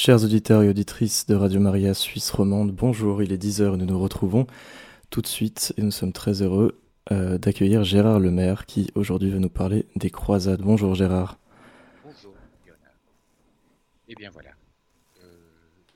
[0.00, 3.84] Chers auditeurs et auditrices de Radio Maria Suisse Romande, bonjour, il est 10h et nous
[3.84, 4.46] nous retrouvons
[5.10, 9.40] tout de suite et nous sommes très heureux euh, d'accueillir Gérard Lemaire qui aujourd'hui veut
[9.40, 10.60] nous parler des croisades.
[10.62, 11.36] Bonjour Gérard.
[12.04, 12.32] Bonjour
[12.64, 12.94] Léonard.
[14.08, 14.50] Eh bien voilà,
[15.24, 15.32] euh,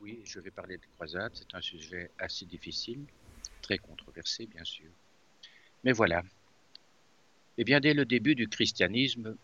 [0.00, 3.04] oui je vais parler des croisades, c'est un sujet assez difficile,
[3.62, 4.90] très controversé bien sûr.
[5.84, 6.24] Mais voilà,
[7.56, 9.36] eh bien dès le début du christianisme,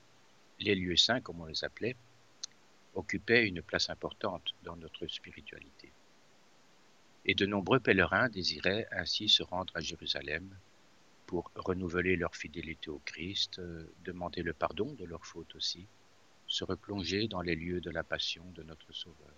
[0.58, 1.94] les lieux saints comme on les appelait,
[2.94, 5.92] occupait une place importante dans notre spiritualité.
[7.24, 10.48] Et de nombreux pèlerins désiraient ainsi se rendre à Jérusalem
[11.26, 15.86] pour renouveler leur fidélité au Christ, euh, demander le pardon de leurs fautes aussi,
[16.46, 19.34] se replonger dans les lieux de la passion de notre Sauveur.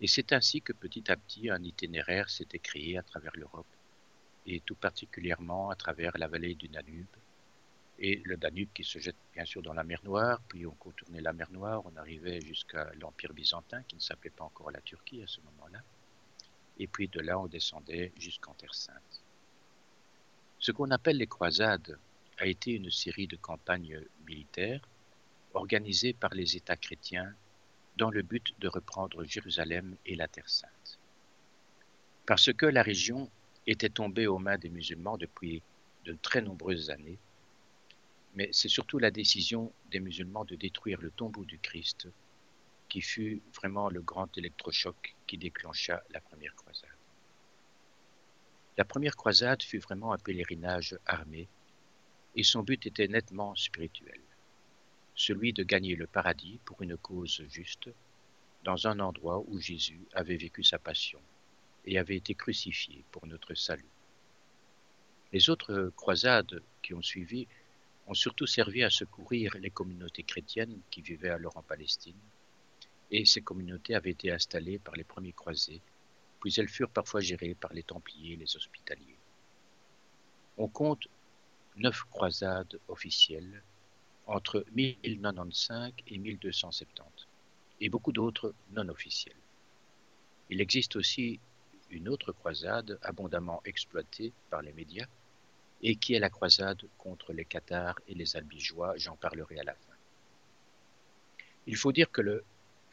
[0.00, 3.66] Et c'est ainsi que petit à petit un itinéraire s'était créé à travers l'Europe,
[4.46, 7.06] et tout particulièrement à travers la vallée du Danube,
[8.00, 11.20] et le Danube qui se jette bien sûr dans la mer Noire, puis on contournait
[11.20, 15.22] la mer Noire, on arrivait jusqu'à l'Empire byzantin qui ne s'appelait pas encore la Turquie
[15.22, 15.82] à ce moment-là,
[16.78, 19.22] et puis de là on descendait jusqu'en Terre Sainte.
[20.58, 21.98] Ce qu'on appelle les croisades
[22.38, 24.86] a été une série de campagnes militaires
[25.52, 27.34] organisées par les États chrétiens
[27.96, 30.98] dans le but de reprendre Jérusalem et la Terre Sainte.
[32.24, 33.30] Parce que la région
[33.66, 35.62] était tombée aux mains des musulmans depuis
[36.04, 37.18] de très nombreuses années,
[38.34, 42.08] mais c'est surtout la décision des musulmans de détruire le tombeau du Christ
[42.88, 46.90] qui fut vraiment le grand électrochoc qui déclencha la première croisade.
[48.76, 51.48] La première croisade fut vraiment un pèlerinage armé
[52.36, 54.20] et son but était nettement spirituel,
[55.14, 57.90] celui de gagner le paradis pour une cause juste
[58.64, 61.20] dans un endroit où Jésus avait vécu sa passion
[61.84, 63.90] et avait été crucifié pour notre salut.
[65.32, 67.46] Les autres croisades qui ont suivi
[68.10, 72.18] ont surtout servi à secourir les communautés chrétiennes qui vivaient alors en Palestine,
[73.12, 75.80] et ces communautés avaient été installées par les premiers croisés,
[76.40, 79.20] puis elles furent parfois gérées par les Templiers et les Hospitaliers.
[80.56, 81.06] On compte
[81.76, 83.62] neuf croisades officielles
[84.26, 87.28] entre 1095 et 1270,
[87.80, 89.36] et beaucoup d'autres non officielles.
[90.48, 91.38] Il existe aussi
[91.90, 95.06] une autre croisade abondamment exploitée par les médias,
[95.82, 99.74] et qui est la croisade contre les Cathares et les Albigeois, j'en parlerai à la
[99.74, 99.94] fin.
[101.66, 102.44] Il faut dire que le,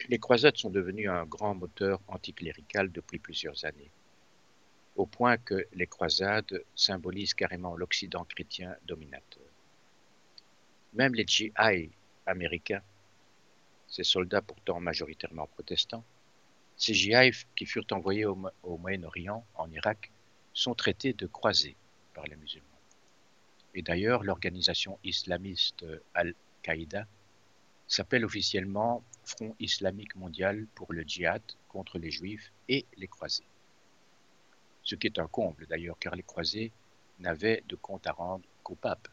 [0.08, 3.90] les croisades sont devenues un grand moteur anticlérical depuis plusieurs années,
[4.96, 9.42] au point que les croisades symbolisent carrément l'Occident chrétien dominateur.
[10.94, 11.90] Même les GI
[12.26, 12.82] américains,
[13.86, 16.04] ces soldats pourtant majoritairement protestants,
[16.76, 20.10] ces GI qui furent envoyés au Moyen-Orient, en Irak,
[20.52, 21.76] sont traités de croisés
[22.14, 22.67] par les musulmans.
[23.78, 27.06] Et d'ailleurs, l'organisation islamiste Al-Qaïda
[27.86, 33.46] s'appelle officiellement Front islamique mondial pour le djihad contre les juifs et les croisés.
[34.82, 36.72] Ce qui est un comble d'ailleurs, car les croisés
[37.20, 39.06] n'avaient de compte à rendre qu'au pape.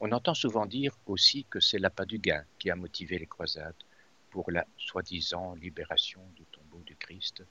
[0.00, 3.84] On entend souvent dire aussi que c'est l'appât du gain qui a motivé les croisades
[4.30, 7.44] pour la soi-disant libération du tombeau du Christ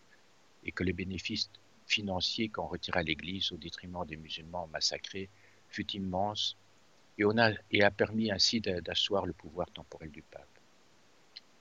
[0.64, 1.52] et que les bénéfices
[1.86, 5.30] financiers qu'en retira l'Église au détriment des musulmans massacrés
[5.70, 6.58] fut immense
[7.18, 10.48] et, on a, permis ainsi d'asseoir le pouvoir temporel du pape.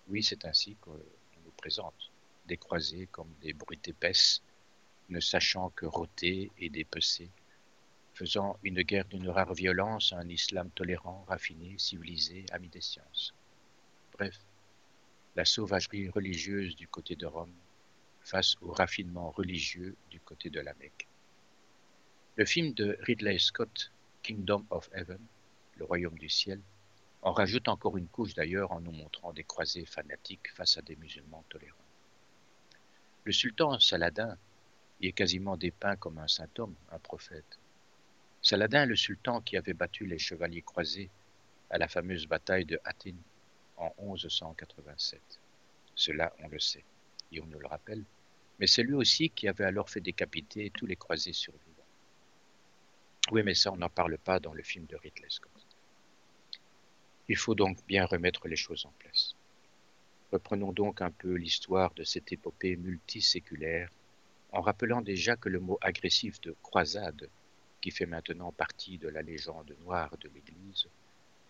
[0.08, 0.98] Oui, c'est ainsi qu'on
[1.44, 2.10] nous présente
[2.46, 4.42] des croisés comme des brutes épaisses,
[5.08, 7.30] ne sachant que rôter et dépecer,
[8.14, 13.34] faisant une guerre d'une rare violence à un islam tolérant, raffiné, civilisé, ami des sciences.
[14.12, 14.38] Bref,
[15.36, 17.54] la sauvagerie religieuse du côté de Rome
[18.22, 21.08] face au raffinement religieux du côté de la Mecque.
[22.36, 23.90] Le film de Ridley Scott
[24.22, 25.20] Kingdom of Heaven,
[25.76, 26.60] le royaume du ciel,
[27.22, 30.96] en rajoute encore une couche d'ailleurs en nous montrant des croisés fanatiques face à des
[30.96, 31.76] musulmans tolérants.
[33.24, 34.36] Le sultan Saladin
[35.00, 37.58] y est quasiment dépeint comme un saint homme, un prophète.
[38.42, 41.10] Saladin est le sultan qui avait battu les chevaliers croisés
[41.70, 43.16] à la fameuse bataille de Hattin
[43.76, 45.20] en 1187.
[45.94, 46.84] Cela, on le sait,
[47.32, 48.04] et on nous le rappelle,
[48.58, 51.67] mais c'est lui aussi qui avait alors fait décapiter tous les croisés survivants.
[53.30, 55.52] Oui, mais ça, on n'en parle pas dans le film de Ridley Scott.
[57.28, 59.34] Il faut donc bien remettre les choses en place.
[60.32, 63.90] Reprenons donc un peu l'histoire de cette épopée multiséculaire
[64.50, 67.28] en rappelant déjà que le mot agressif de croisade,
[67.82, 70.88] qui fait maintenant partie de la légende noire de l'Église,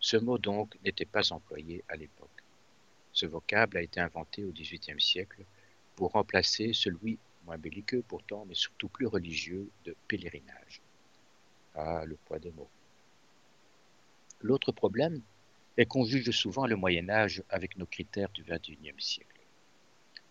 [0.00, 2.42] ce mot donc n'était pas employé à l'époque.
[3.12, 5.44] Ce vocable a été inventé au XVIIIe siècle
[5.94, 10.82] pour remplacer celui, moins belliqueux pourtant, mais surtout plus religieux, de pèlerinage.
[11.74, 12.70] Ah, le poids des mots.
[14.40, 15.20] L'autre problème
[15.76, 19.40] est qu'on juge souvent le Moyen Âge avec nos critères du XXIe siècle.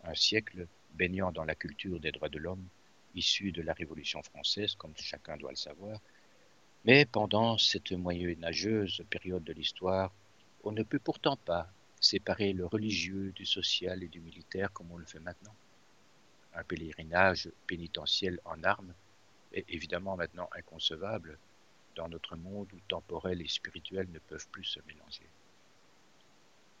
[0.04, 2.66] un siècle, baignant dans la culture des droits de l'homme,
[3.14, 6.00] issue de la Révolution française, comme chacun doit le savoir.
[6.84, 10.12] Mais pendant cette moyenâgeuse période de l'histoire,
[10.64, 11.68] on ne peut pourtant pas
[12.00, 15.54] séparer le religieux du social et du militaire comme on le fait maintenant.
[16.54, 18.94] Un pèlerinage pénitentiel en armes
[19.52, 21.38] est évidemment maintenant inconcevable
[21.94, 25.26] dans notre monde où temporel et spirituel ne peuvent plus se mélanger.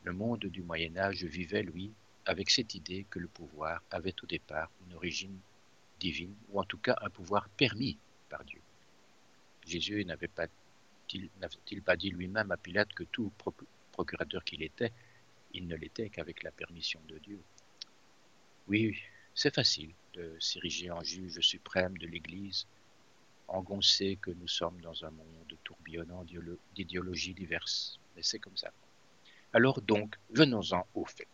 [0.04, 1.92] Le monde du Moyen Âge vivait, lui,
[2.24, 5.38] avec cette idée que le pouvoir avait au départ une origine
[5.98, 7.98] divine, ou en tout cas un pouvoir permis
[8.28, 8.60] par Dieu.
[9.66, 13.32] Jésus n'avait-il pas dit lui-même à Pilate que tout
[13.92, 14.92] procurateur qu'il était,
[15.52, 17.40] il ne l'était qu'avec la permission de Dieu?
[18.68, 18.96] Oui,
[19.34, 19.92] c'est facile
[20.40, 22.66] s'ériger en juge suprême de l'Église,
[23.48, 26.24] engoncé que nous sommes dans un monde tourbillonnant
[26.74, 28.72] d'idéologies diverses, mais c'est comme ça.
[29.52, 31.28] Alors donc, venons-en au fait.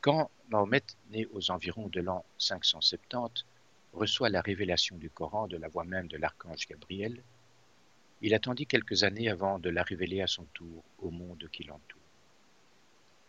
[0.00, 3.44] Quand Mahomet, né aux environs de l'an 570,
[3.92, 7.22] reçoit la révélation du Coran de la voix même de l'archange Gabriel,
[8.20, 12.00] il attendit quelques années avant de la révéler à son tour au monde qui l'entoure.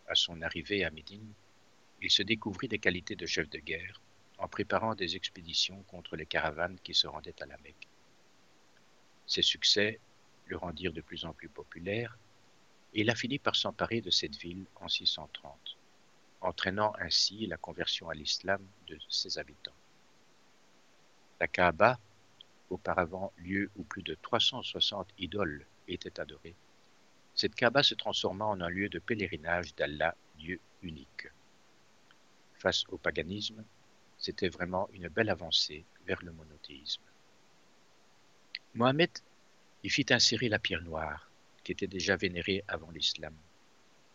[0.08, 1.32] À son arrivée à Médine,
[2.02, 4.00] il se découvrit des qualités de chef de guerre
[4.38, 7.88] en préparant des expéditions contre les caravanes qui se rendaient à la Mecque.
[9.26, 10.00] Ses succès
[10.46, 12.18] le rendirent de plus en plus populaire
[12.94, 15.76] et il a fini par s'emparer de cette ville en 630
[16.40, 19.74] entraînant ainsi la conversion à l'islam de ses habitants.
[21.38, 21.98] La Kaaba,
[22.70, 26.54] auparavant lieu où plus de 360 idoles étaient adorées,
[27.34, 31.28] cette Kaaba se transforma en un lieu de pèlerinage d'Allah, Dieu unique.
[32.60, 33.64] Face au paganisme,
[34.18, 37.02] c'était vraiment une belle avancée vers le monothéisme.
[38.74, 39.10] Mohamed
[39.82, 41.30] y fit insérer la pierre noire,
[41.64, 43.34] qui était déjà vénérée avant l'islam.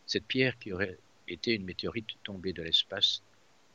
[0.05, 3.23] Cette pierre qui aurait était une météorite tombée de l'espace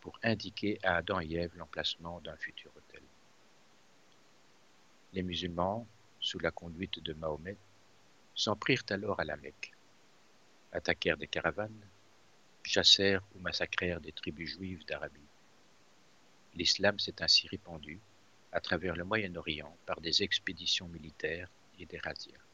[0.00, 3.02] pour indiquer à Adam et Ève l'emplacement d'un futur hôtel.
[5.12, 5.84] Les musulmans,
[6.20, 7.56] sous la conduite de Mahomet,
[8.36, 9.72] s'en prirent alors à la Mecque,
[10.70, 11.84] attaquèrent des caravanes,
[12.64, 15.20] chassèrent ou massacrèrent des tribus juives d'Arabie.
[16.54, 18.00] L'islam s'est ainsi répandu
[18.52, 22.44] à travers le Moyen-Orient par des expéditions militaires et des razzias.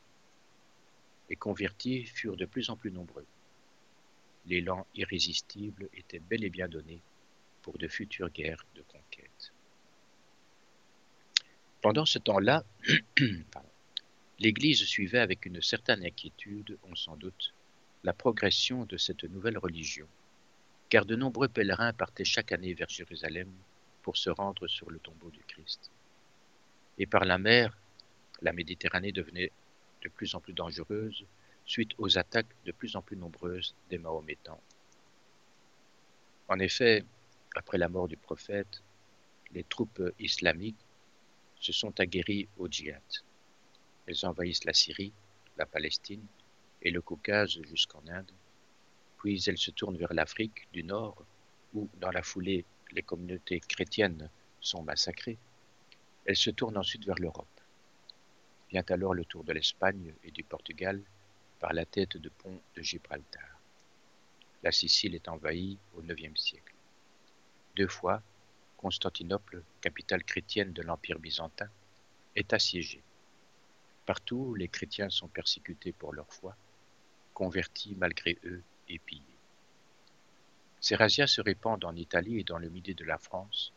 [1.29, 3.27] Les convertis furent de plus en plus nombreux
[4.47, 7.03] l'élan irrésistible était bel et bien donné
[7.63, 9.53] pour de futures guerres de conquête.
[11.83, 12.65] Pendant ce temps-là,
[14.39, 17.55] l'Église suivait avec une certaine inquiétude, on s'en doute,
[18.07, 20.07] la progression de cette nouvelle religion,
[20.91, 23.51] car de nombreux pèlerins partaient chaque année vers Jérusalem
[24.03, 25.91] pour se rendre sur le tombeau du Christ.
[26.99, 27.77] Et par la mer,
[28.43, 29.51] la Méditerranée devenait
[30.03, 31.27] de plus en plus dangereuse
[31.65, 34.63] suite aux attaques de plus en plus nombreuses des Mahométans.
[36.47, 37.05] En effet,
[37.57, 38.85] après la mort du prophète,
[39.51, 40.87] les troupes islamiques
[41.59, 43.03] se sont aguerries au djihad.
[44.07, 45.13] Elles envahissent la Syrie,
[45.57, 46.25] la Palestine
[46.87, 48.31] et le Caucase jusqu'en Inde,
[49.19, 51.21] puis elles se tournent vers l'Afrique du Nord,
[51.75, 54.31] où, dans la foulée, les communautés chrétiennes
[54.61, 55.37] sont massacrées.
[56.27, 57.61] Elles se tournent ensuite vers l'Europe.
[58.71, 61.03] Vient alors le tour de l'Espagne et du Portugal,
[61.59, 63.59] par la tête de pont de Gibraltar.
[64.63, 66.75] La Sicile est envahie au IXe siècle.
[67.75, 68.23] Deux fois,
[68.77, 71.69] Constantinople, capitale chrétienne de l'Empire byzantin,
[72.37, 73.03] est assiégée.
[74.05, 76.57] Partout, les chrétiens sont persécutés pour leur foi,
[77.37, 79.23] convertis malgré eux et pillés.
[80.81, 83.75] Ces razzias se répandent en Italie et dans le midi de la France.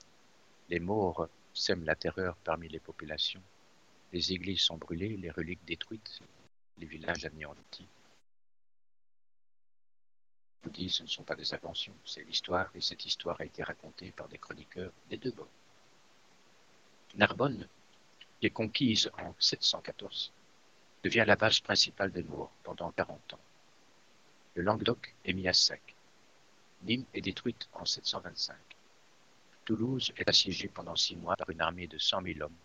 [0.70, 3.44] Les morts sèment la terreur parmi les populations.
[4.13, 6.22] Les églises sont brûlées, les reliques détruites,
[6.78, 7.89] les villages anéantis.
[10.63, 14.30] Ce ne sont pas des inventions, c'est l'histoire, et cette histoire a été racontée par
[14.30, 15.48] des chroniqueurs des deux bords.
[17.16, 17.68] Narbonne,
[18.39, 20.32] qui est conquise en 714,
[21.04, 23.39] devient la base principale des Moors pendant 40 ans.
[24.56, 25.96] Le Languedoc est mis à sac.
[26.84, 28.56] Nîmes est détruite en 725.
[29.65, 32.58] Toulouse est assiégée pendant six mois par une armée de 100 000 hommes,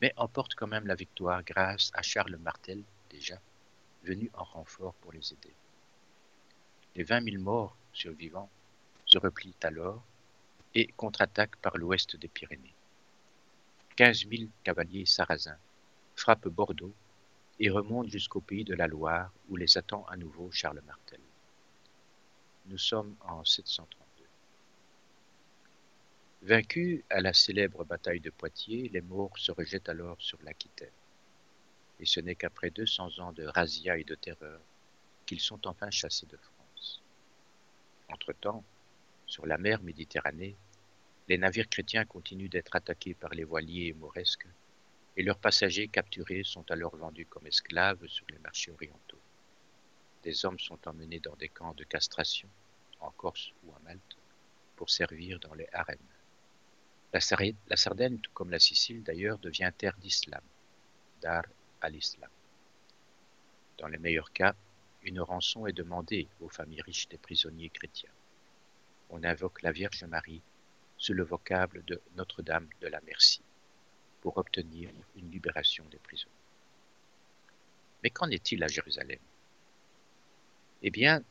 [0.00, 3.40] mais emporte quand même la victoire grâce à Charles Martel, déjà,
[4.04, 5.54] venus en renfort pour les aider.
[6.94, 8.50] Les vingt mille morts survivants
[9.06, 10.02] se replient alors
[10.74, 12.74] et contre-attaquent par l'ouest des Pyrénées.
[13.96, 15.58] Quinze mille cavaliers sarrasins
[16.14, 16.94] frappent Bordeaux
[17.60, 21.20] et remontent jusqu'au pays de la Loire où les attend à nouveau Charles Martel.
[22.66, 24.24] Nous sommes en 732.
[26.42, 30.90] Vaincus à la célèbre bataille de Poitiers, les Maures se rejettent alors sur l'Aquitaine
[32.00, 34.60] et ce n'est qu'après deux cents ans de razzia et de terreur
[35.26, 37.02] qu'ils sont enfin chassés de France.
[38.08, 38.64] Entre-temps,
[39.26, 40.56] Sur la mer Méditerranée,
[41.28, 44.48] les navires chrétiens continuent d'être attaqués par les voiliers mauresques
[45.20, 49.20] et leurs passagers capturés sont alors vendus comme esclaves sur les marchés orientaux.
[50.22, 52.48] Des hommes sont emmenés dans des camps de castration,
[53.00, 54.16] en Corse ou à Malte,
[54.76, 55.98] pour servir dans les harems.
[57.12, 57.20] La,
[57.76, 60.42] Sardaigne, tout comme la Sicile d'ailleurs, devient terre d'islam,
[61.20, 61.44] dar
[61.82, 62.30] al-Islam.
[63.76, 64.54] Dans les meilleurs cas,
[65.02, 68.16] une rançon est demandée aux familles riches des prisonniers chrétiens.
[69.10, 70.40] On invoque la Vierge Marie
[70.96, 73.42] sous le vocable de Notre-Dame de la Merci
[74.20, 76.34] pour obtenir une libération des prisonniers.
[78.02, 79.18] Mais qu'en est-il à Jérusalem?
[80.82, 81.22] Eh bien,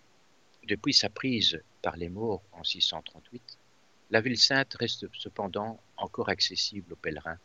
[0.68, 3.58] depuis sa prise par les morts en 638,
[4.12, 7.40] la ville sainte reste cependant encore accessible aux pèlerins,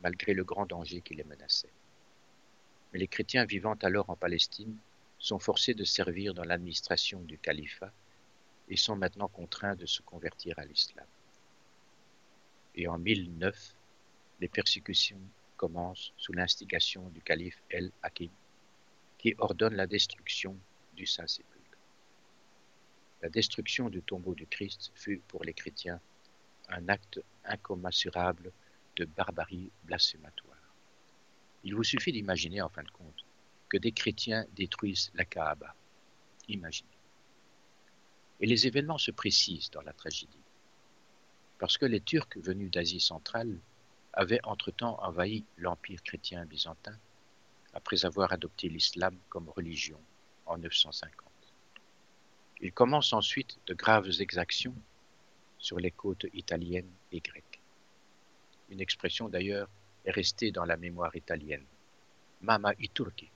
[0.00, 1.72] malgré le grand danger qui les menaçait.
[2.92, 4.76] Mais les chrétiens vivant alors en Palestine
[5.18, 7.92] sont forcés de servir dans l'administration du califat
[8.68, 11.06] et sont maintenant contraints de se convertir à l'islam
[12.76, 13.74] et en 1009,
[14.40, 15.20] les persécutions
[15.56, 18.30] commencent sous l'instigation du calife El-Hakim,
[19.18, 20.56] qui ordonne la destruction
[20.94, 21.78] du Saint-Sépulcre.
[23.22, 26.00] La destruction du tombeau du Christ fut pour les chrétiens
[26.68, 28.52] un acte incommensurable
[28.96, 30.56] de barbarie blasphématoire.
[31.64, 33.24] Il vous suffit d'imaginer, en fin de compte,
[33.68, 35.74] que des chrétiens détruisent la Kaaba.
[36.48, 36.88] Imaginez.
[38.40, 40.38] Et les événements se précisent dans la tragédie
[41.58, 43.58] parce que les Turcs venus d'Asie centrale
[44.16, 46.98] avaient entre-temps envahi l'Empire chrétien byzantin
[47.74, 50.00] après avoir adopté l'islam comme religion
[50.46, 51.30] en 950.
[52.62, 54.74] Il commence ensuite de graves exactions
[55.58, 57.60] sur les côtes italiennes et grecques.
[58.70, 59.68] Une expression d'ailleurs
[60.06, 61.66] est restée dans la mémoire italienne.
[62.40, 63.28] Mama i Turki,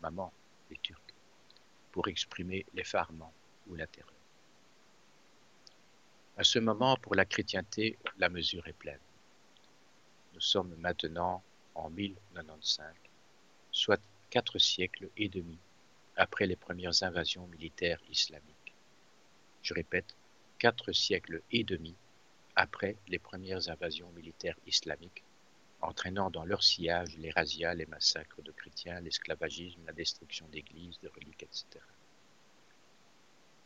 [0.00, 0.32] maman
[0.70, 1.14] les Turcs,
[1.92, 3.32] pour exprimer l'effarement
[3.68, 4.12] ou la terreur.
[6.36, 9.05] À ce moment, pour la chrétienté, la mesure est pleine.
[10.36, 11.42] Nous sommes maintenant
[11.74, 12.92] en 1095,
[13.72, 15.56] soit quatre siècles et demi
[16.14, 18.74] après les premières invasions militaires islamiques.
[19.62, 20.14] Je répète,
[20.58, 21.94] quatre siècles et demi
[22.54, 25.24] après les premières invasions militaires islamiques,
[25.80, 31.08] entraînant dans leur sillage les razzias, les massacres de chrétiens, l'esclavagisme, la destruction d'églises, de
[31.08, 31.82] reliques, etc.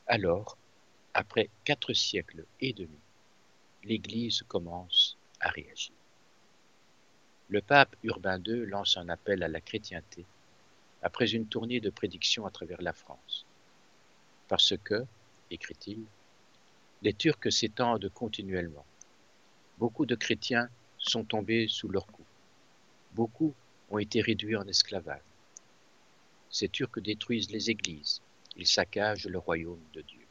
[0.06, 0.56] Alors,
[1.14, 3.00] après quatre siècles et demi,
[3.82, 5.96] l'Église commence à réagir.
[7.50, 10.24] Le pape Urbain II lance un appel à la chrétienté
[11.02, 13.44] après une tournée de prédictions à travers la France.
[14.46, 15.04] Parce que,
[15.50, 16.04] écrit-il,
[17.02, 18.86] les Turcs s'étendent continuellement.
[19.78, 22.26] Beaucoup de chrétiens sont tombés sous leur coup.
[23.14, 23.52] Beaucoup
[23.90, 25.20] ont été réduits en esclavage.
[26.50, 28.22] Ces Turcs détruisent les églises,
[28.54, 30.26] ils saccagent le royaume de Dieu.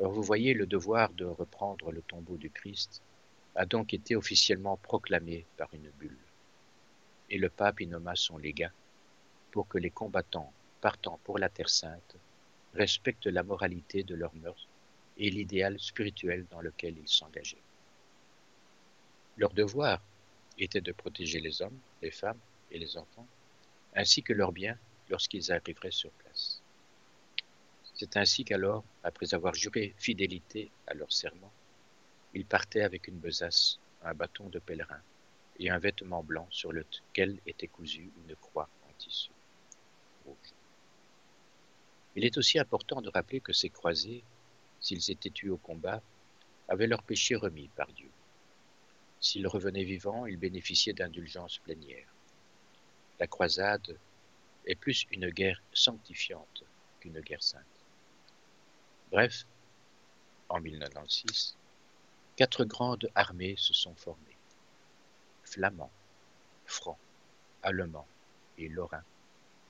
[0.00, 3.00] Alors vous voyez, le devoir de reprendre le tombeau du Christ
[3.56, 6.18] a donc été officiellement proclamé par une bulle.
[7.30, 8.72] Et le pape y nomma son légat
[9.50, 12.16] pour que les combattants partant pour la Terre sainte
[12.74, 14.68] respectent la moralité de leurs mœurs
[15.16, 17.56] et l'idéal spirituel dans lequel ils s'engageaient.
[19.38, 20.00] Leur devoir
[20.58, 22.38] était de protéger les hommes, les femmes
[22.70, 23.26] et les enfants,
[23.94, 26.60] ainsi que leurs biens lorsqu'ils arriveraient sur place.
[27.94, 31.52] C'est ainsi qu'alors, après avoir juré fidélité à leur serment,
[32.36, 35.00] ils partaient avec une besace, un bâton de pèlerin
[35.58, 39.30] et un vêtement blanc sur lequel était cousue une croix en tissu
[40.26, 40.52] rouge.
[42.14, 44.22] Il est aussi important de rappeler que ces croisés,
[44.80, 46.02] s'ils étaient tués au combat,
[46.68, 48.10] avaient leur péché remis par Dieu.
[49.18, 52.12] S'ils revenaient vivants, ils bénéficiaient d'indulgence plénière.
[53.18, 53.96] La croisade
[54.66, 56.64] est plus une guerre sanctifiante
[57.00, 57.64] qu'une guerre sainte.
[59.10, 59.46] Bref,
[60.50, 61.56] en 1096,
[62.36, 64.36] quatre grandes armées se sont formées.
[65.44, 65.90] Flamands,
[66.66, 66.98] Francs,
[67.62, 68.06] Allemands
[68.58, 69.04] et Lorrains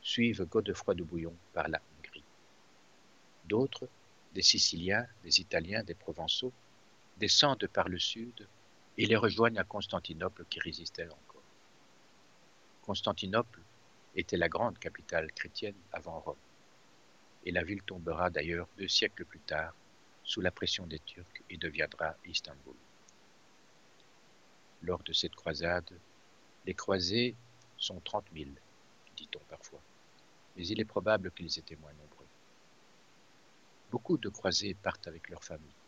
[0.02, 2.24] suivent Godefroy de Bouillon par la Hongrie.
[3.44, 3.88] D'autres,
[4.34, 6.52] des Siciliens, des Italiens, des Provençaux,
[7.18, 8.46] descendent par le sud
[8.98, 11.42] et les rejoignent à Constantinople qui résistait encore.
[12.82, 13.60] Constantinople
[14.14, 16.36] était la grande capitale chrétienne avant Rome
[17.44, 19.72] et la ville tombera d'ailleurs deux siècles plus tard
[20.26, 22.74] sous la pression des Turcs et deviendra Istanbul.
[24.82, 25.88] Lors de cette croisade,
[26.66, 27.36] les croisés
[27.78, 28.54] sont trente mille,
[29.16, 29.80] dit-on parfois,
[30.56, 32.26] mais il est probable qu'ils étaient moins nombreux.
[33.92, 35.80] Beaucoup de croisés partent avec leur famille,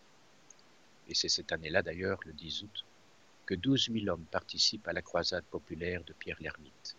[1.09, 2.85] et c'est cette année-là d'ailleurs, le 10 août,
[3.45, 6.97] que douze mille hommes participent à la croisade populaire de Pierre l'Ermite.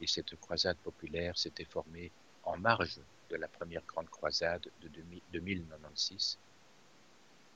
[0.00, 2.12] Et cette croisade populaire s'était formée
[2.44, 3.00] en marge
[3.32, 6.38] de la première grande croisade de, 1096.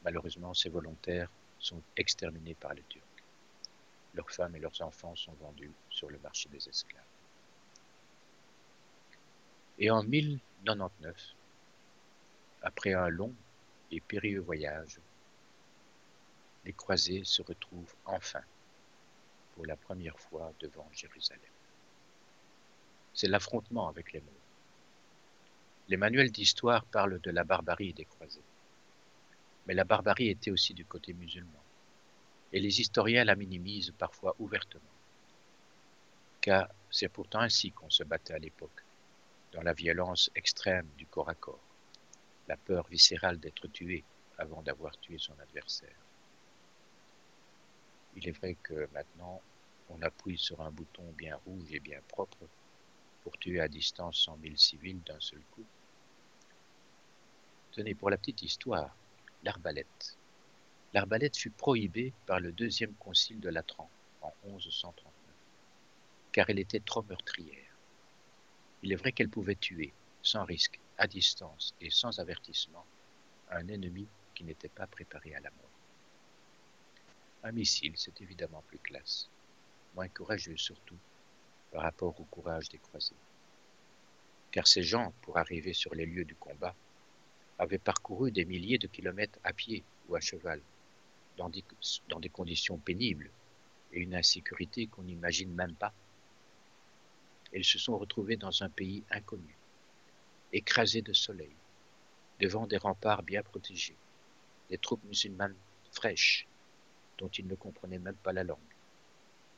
[0.03, 3.05] Malheureusement, ces volontaires sont exterminés par les Turcs.
[4.15, 7.03] Leurs femmes et leurs enfants sont vendus sur le marché des esclaves.
[9.79, 11.35] Et en 1099,
[12.63, 13.35] après un long
[13.91, 14.99] et périlleux voyage,
[16.65, 18.43] les croisés se retrouvent enfin
[19.55, 21.43] pour la première fois devant Jérusalem.
[23.13, 24.46] C'est l'affrontement avec les mots.
[25.89, 28.43] Les manuels d'histoire parlent de la barbarie des croisés.
[29.67, 31.63] Mais la barbarie était aussi du côté musulman.
[32.53, 34.83] Et les historiens la minimisent parfois ouvertement.
[36.41, 38.83] Car c'est pourtant ainsi qu'on se battait à l'époque,
[39.53, 41.63] dans la violence extrême du corps à corps,
[42.49, 44.03] la peur viscérale d'être tué
[44.39, 45.97] avant d'avoir tué son adversaire.
[48.17, 49.41] Il est vrai que maintenant,
[49.89, 52.49] on appuie sur un bouton bien rouge et bien propre
[53.23, 55.67] pour tuer à distance cent mille civils d'un seul coup.
[57.77, 58.97] Tenez, pour la petite histoire,
[59.43, 60.17] l'arbalète.
[60.95, 63.91] L'arbalète fut prohibée par le deuxième concile de Latran
[64.23, 65.13] en 1139,
[66.33, 67.77] car elle était trop meurtrière.
[68.83, 69.93] Il est vrai qu'elle pouvait tuer,
[70.23, 72.87] sans risque, à distance et sans avertissement,
[73.51, 75.79] un ennemi qui n'était pas préparé à la mort.
[77.43, 79.29] Un missile, c'est évidemment plus classe,
[79.95, 80.99] moins courageux surtout,
[81.73, 83.23] par rapport au courage des croisés.
[84.51, 86.75] Car ces gens, pour arriver sur les lieux du combat,
[87.59, 90.61] avaient parcouru des milliers de kilomètres à pied ou à cheval,
[91.37, 93.31] dans des, conditions pénibles
[93.93, 95.93] et une insécurité qu'on n'imagine même pas.
[97.53, 99.57] Ils se sont retrouvés dans un pays inconnu,
[100.53, 101.55] écrasés de soleil,
[102.41, 103.97] devant des remparts bien protégés,
[104.69, 105.57] des troupes musulmanes
[105.93, 106.47] fraîches,
[107.19, 108.59] dont ils ne comprenaient même pas la langue,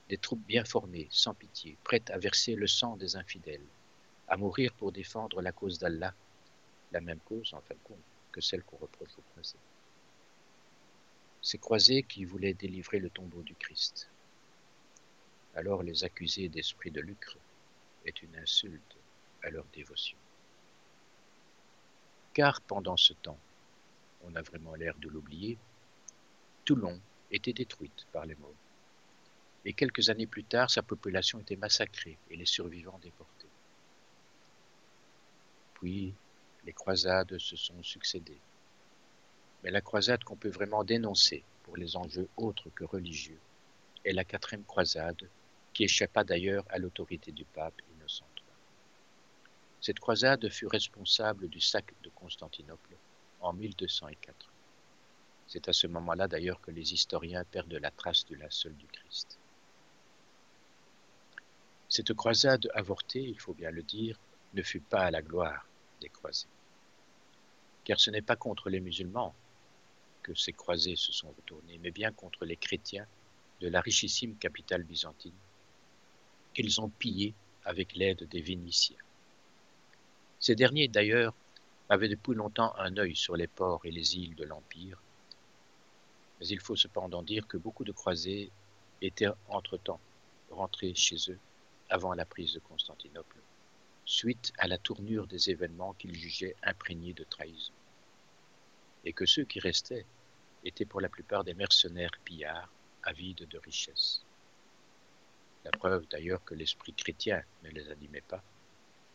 [0.09, 3.67] des troupes bien formées, sans pitié, prêtes à verser le sang des infidèles,
[4.29, 6.15] à mourir pour défendre la cause d'Allah
[6.93, 7.99] la même cause, en fin de compte,
[8.33, 9.59] que celle qu'on reproche aux croisés.
[11.43, 14.09] Ces croisés qui voulaient délivrer le tombeau du Christ.
[15.55, 17.37] Alors les accuser d'esprit de lucre
[18.05, 18.97] est une insulte
[19.43, 20.19] à leur dévotion.
[22.35, 23.39] Car pendant ce temps,
[24.23, 25.59] on a vraiment l'air de l'oublier,
[26.65, 28.55] Toulon était détruite par les morts.
[29.65, 33.49] Et quelques années plus tard, sa population était massacrée et les survivants déportés.
[35.75, 36.15] Puis
[36.69, 38.43] les croisades se sont succédées.
[39.63, 43.41] Mais la croisade qu'on peut vraiment dénoncer pour les enjeux autres que religieux
[44.05, 45.31] est la quatrième croisade,
[45.73, 48.45] qui échappa d'ailleurs à l'autorité du pape Innocent III.
[49.81, 52.97] Cette croisade fut responsable du sac de Constantinople
[53.41, 54.53] en 1204.
[55.47, 59.39] C'est à ce moment-là d'ailleurs que les historiens perdent la trace du linceul du Christ.
[61.89, 64.19] Cette croisade avortée, il faut bien le dire,
[64.53, 65.67] ne fut pas à la gloire
[66.03, 66.47] des croisés.
[67.89, 69.35] Car ce n'est pas contre les musulmans
[70.23, 73.07] que ces croisés se sont retournés, mais bien contre les chrétiens
[73.63, 75.33] de la richissime capitale byzantine
[76.53, 78.99] qu'ils ont pillé avec l'aide des Vénitiens.
[80.39, 81.35] Ces derniers, d'ailleurs,
[81.89, 85.01] avaient depuis longtemps un œil sur les ports et les îles de l'Empire,
[86.39, 88.51] mais il faut cependant dire que beaucoup de croisés
[89.01, 90.01] étaient entre-temps
[90.51, 91.39] rentrés chez eux
[91.89, 93.39] avant la prise de Constantinople
[94.05, 97.73] suite à la tournure des événements qu'ils jugeaient imprégnés de trahison.
[99.09, 100.05] Et que ceux qui restaient
[100.67, 102.71] étaient pour la plupart des mercenaires pillards,
[103.03, 104.21] avides de richesses.
[105.65, 108.45] La preuve d'ailleurs que l'esprit chrétien ne les animait pas,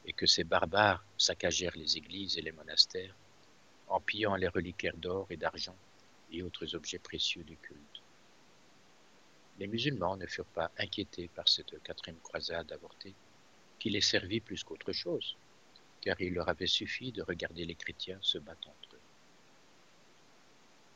[0.03, 3.15] et que ces barbares saccagèrent les églises et les monastères,
[3.88, 5.77] en pillant les reliquaires d'or et d'argent
[6.32, 8.01] et autres objets précieux du culte.
[9.60, 13.13] Les musulmans ne furent pas inquiétés par cette quatrième croisade avortée,
[13.77, 15.38] qui les servit plus qu'autre chose,
[16.01, 18.71] car il leur avait suffi de regarder les chrétiens se battre.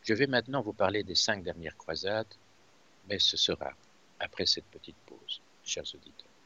[0.08, 2.34] Je vais maintenant vous parler des cinq dernières croisades,
[3.10, 3.74] mais ce sera
[4.22, 6.37] après cette petite pause, chers auditeurs.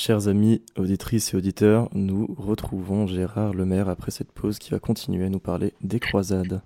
[0.00, 5.24] Chers amis, auditrices et auditeurs, nous retrouvons Gérard Lemaire après cette pause qui va continuer
[5.24, 6.62] à nous parler des croisades.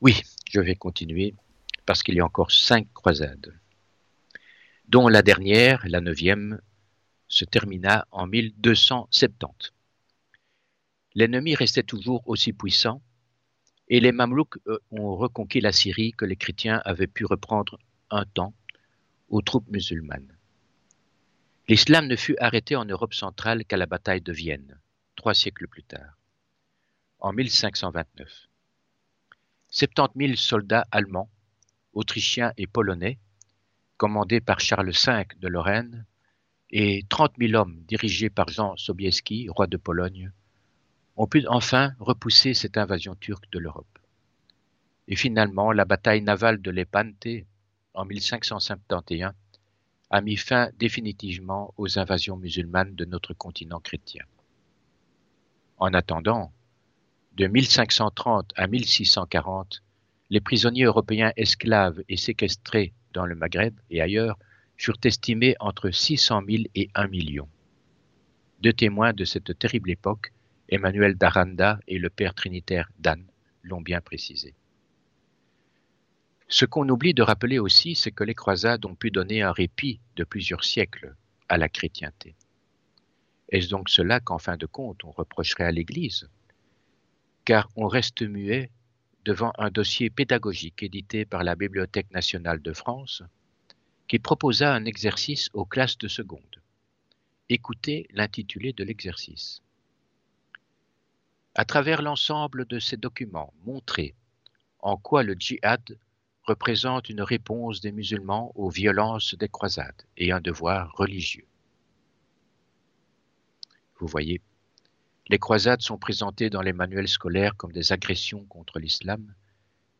[0.00, 1.34] Oui, je vais continuer
[1.86, 3.52] parce qu'il y a encore cinq croisades,
[4.86, 6.60] dont la dernière, la neuvième,
[7.26, 9.72] se termina en 1270.
[11.16, 13.02] L'ennemi restait toujours aussi puissant
[13.88, 18.24] et les Mamelouks euh, ont reconquis la Syrie que les chrétiens avaient pu reprendre un
[18.24, 18.54] temps
[19.28, 20.36] aux troupes musulmanes.
[21.70, 24.80] L'islam ne fut arrêté en Europe centrale qu'à la bataille de Vienne,
[25.14, 26.18] trois siècles plus tard,
[27.20, 28.28] en 1529.
[29.68, 31.30] 70 000 soldats allemands,
[31.92, 33.20] autrichiens et polonais,
[33.98, 36.06] commandés par Charles V de Lorraine,
[36.72, 40.32] et 30 000 hommes dirigés par Jean Sobieski, roi de Pologne,
[41.14, 44.00] ont pu enfin repousser cette invasion turque de l'Europe.
[45.06, 47.28] Et finalement, la bataille navale de Lepante,
[47.94, 49.30] en 1571,
[50.10, 54.24] a mis fin définitivement aux invasions musulmanes de notre continent chrétien.
[55.78, 56.52] En attendant,
[57.36, 59.82] de 1530 à 1640,
[60.30, 64.38] les prisonniers européens esclaves et séquestrés dans le Maghreb et ailleurs
[64.76, 67.48] furent estimés entre 600 000 et 1 million.
[68.60, 70.32] Deux témoins de cette terrible époque
[70.68, 73.26] Emmanuel d'Aranda et le Père Trinitaire d'Anne
[73.62, 74.54] l'ont bien précisé.
[76.52, 80.00] Ce qu'on oublie de rappeler aussi, c'est que les croisades ont pu donner un répit
[80.16, 81.14] de plusieurs siècles
[81.48, 82.34] à la chrétienté.
[83.50, 86.28] Est-ce donc cela qu'en fin de compte on reprocherait à l'Église?
[87.44, 88.68] Car on reste muet
[89.24, 93.22] devant un dossier pédagogique édité par la Bibliothèque nationale de France
[94.08, 96.62] qui proposa un exercice aux classes de seconde.
[97.48, 99.62] Écoutez l'intitulé de l'exercice
[101.54, 104.14] à travers l'ensemble de ces documents, montrer
[104.80, 105.96] en quoi le djihad
[106.50, 111.46] représente une réponse des musulmans aux violences des croisades et un devoir religieux.
[113.98, 114.40] Vous voyez,
[115.28, 119.32] les croisades sont présentées dans les manuels scolaires comme des agressions contre l'islam,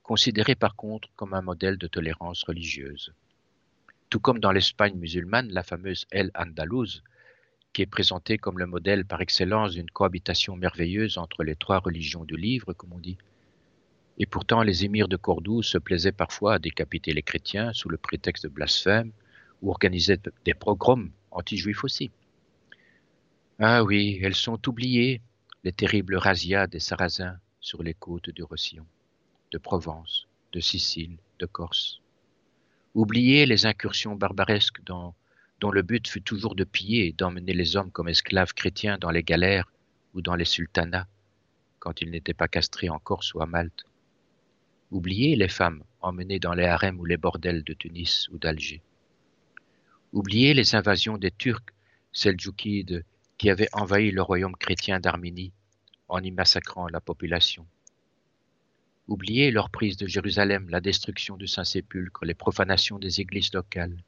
[0.02, 3.12] considérées par contre comme un modèle de tolérance religieuse.
[4.08, 7.04] Tout comme dans l'Espagne musulmane, la fameuse El Andalouse
[7.72, 12.24] qui est présenté comme le modèle par excellence d'une cohabitation merveilleuse entre les trois religions
[12.24, 13.18] du livre, comme on dit.
[14.22, 17.96] Et pourtant, les émirs de Cordoue se plaisaient parfois à décapiter les chrétiens sous le
[17.96, 19.12] prétexte de blasphème
[19.62, 22.10] ou organisaient des pogroms anti-juifs aussi.
[23.58, 25.22] Ah oui, elles sont oubliées,
[25.64, 28.84] les terribles razzias des Sarrasins sur les côtes du Roussillon,
[29.52, 32.02] de Provence, de Sicile, de Corse.
[32.94, 35.14] Oubliées les incursions barbaresques dont
[35.72, 39.22] le but fut toujours de piller et d'emmener les hommes comme esclaves chrétiens dans les
[39.22, 39.72] galères
[40.12, 41.06] ou dans les sultanats,
[41.78, 43.86] quand ils n'étaient pas castrés en Corse ou à Malte.
[44.90, 48.82] Oubliez les femmes emmenées dans les harems ou les bordels de Tunis ou d'Alger.
[50.12, 51.72] Oubliez les invasions des Turcs
[52.12, 53.04] seldjoukides
[53.38, 55.52] qui avaient envahi le royaume chrétien d'Arménie
[56.08, 57.66] en y massacrant la population.
[59.06, 64.02] Oubliez leur prise de Jérusalem, la destruction du Saint-Sépulcre, les profanations des églises locales.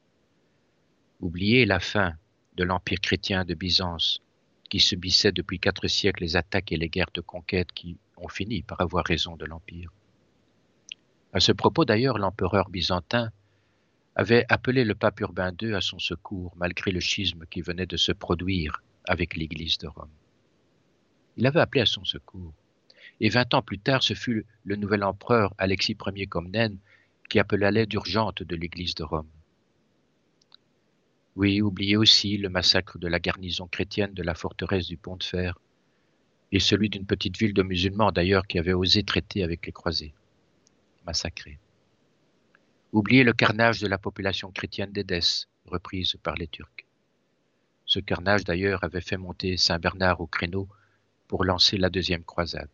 [1.20, 2.14] Oubliez la fin
[2.56, 4.20] de l'Empire chrétien de Byzance,
[4.68, 8.62] qui subissait depuis quatre siècles les attaques et les guerres de conquête qui ont fini
[8.62, 9.92] par avoir raison de l'Empire.
[11.32, 13.30] À ce propos d'ailleurs, l'empereur byzantin
[14.14, 17.96] avait appelé le pape Urbain II à son secours malgré le schisme qui venait de
[17.96, 20.10] se produire avec l'Église de Rome.
[21.38, 22.52] Il avait appelé à son secours.
[23.20, 26.78] Et vingt ans plus tard, ce fut le nouvel empereur Alexis Ier Comnène
[27.30, 29.28] qui appela l'aide urgente de l'Église de Rome.
[31.34, 35.24] Oui, oubliez aussi le massacre de la garnison chrétienne de la forteresse du Pont de
[35.24, 35.58] Fer,
[36.50, 40.12] et celui d'une petite ville de musulmans d'ailleurs qui avait osé traiter avec les croisés.
[41.06, 41.58] Massacrés.
[42.92, 46.86] Oubliez le carnage de la population chrétienne d'Édesse, reprise par les Turcs.
[47.86, 50.68] Ce carnage d'ailleurs avait fait monter Saint Bernard au créneau
[51.28, 52.70] pour lancer la deuxième croisade.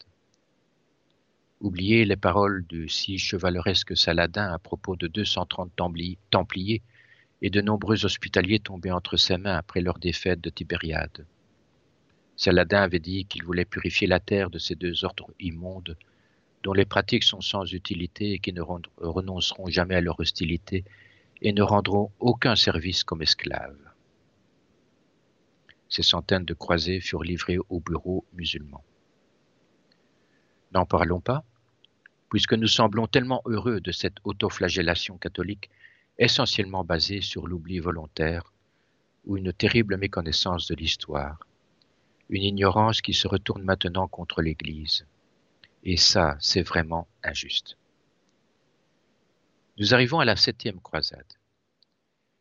[1.60, 5.72] Oubliez les paroles du si chevaleresque Saladin à propos de 230
[6.30, 6.82] Templiers
[7.42, 11.26] et de nombreux hospitaliers tombaient entre ses mains après leur défaite de Tibériade.
[12.36, 15.96] Saladin avait dit qu'il voulait purifier la terre de ces deux ordres immondes,
[16.62, 18.62] dont les pratiques sont sans utilité et qui ne
[18.96, 20.84] renonceront jamais à leur hostilité
[21.40, 23.78] et ne rendront aucun service comme esclaves.
[25.88, 28.84] Ces centaines de croisés furent livrés aux bureaux musulmans.
[30.72, 31.44] N'en parlons pas,
[32.28, 35.70] puisque nous semblons tellement heureux de cette autoflagellation catholique
[36.18, 38.52] essentiellement basée sur l'oubli volontaire
[39.24, 41.38] ou une terrible méconnaissance de l'histoire,
[42.28, 45.06] une ignorance qui se retourne maintenant contre l'Église.
[45.84, 47.76] Et ça, c'est vraiment injuste.
[49.78, 51.34] Nous arrivons à la septième croisade.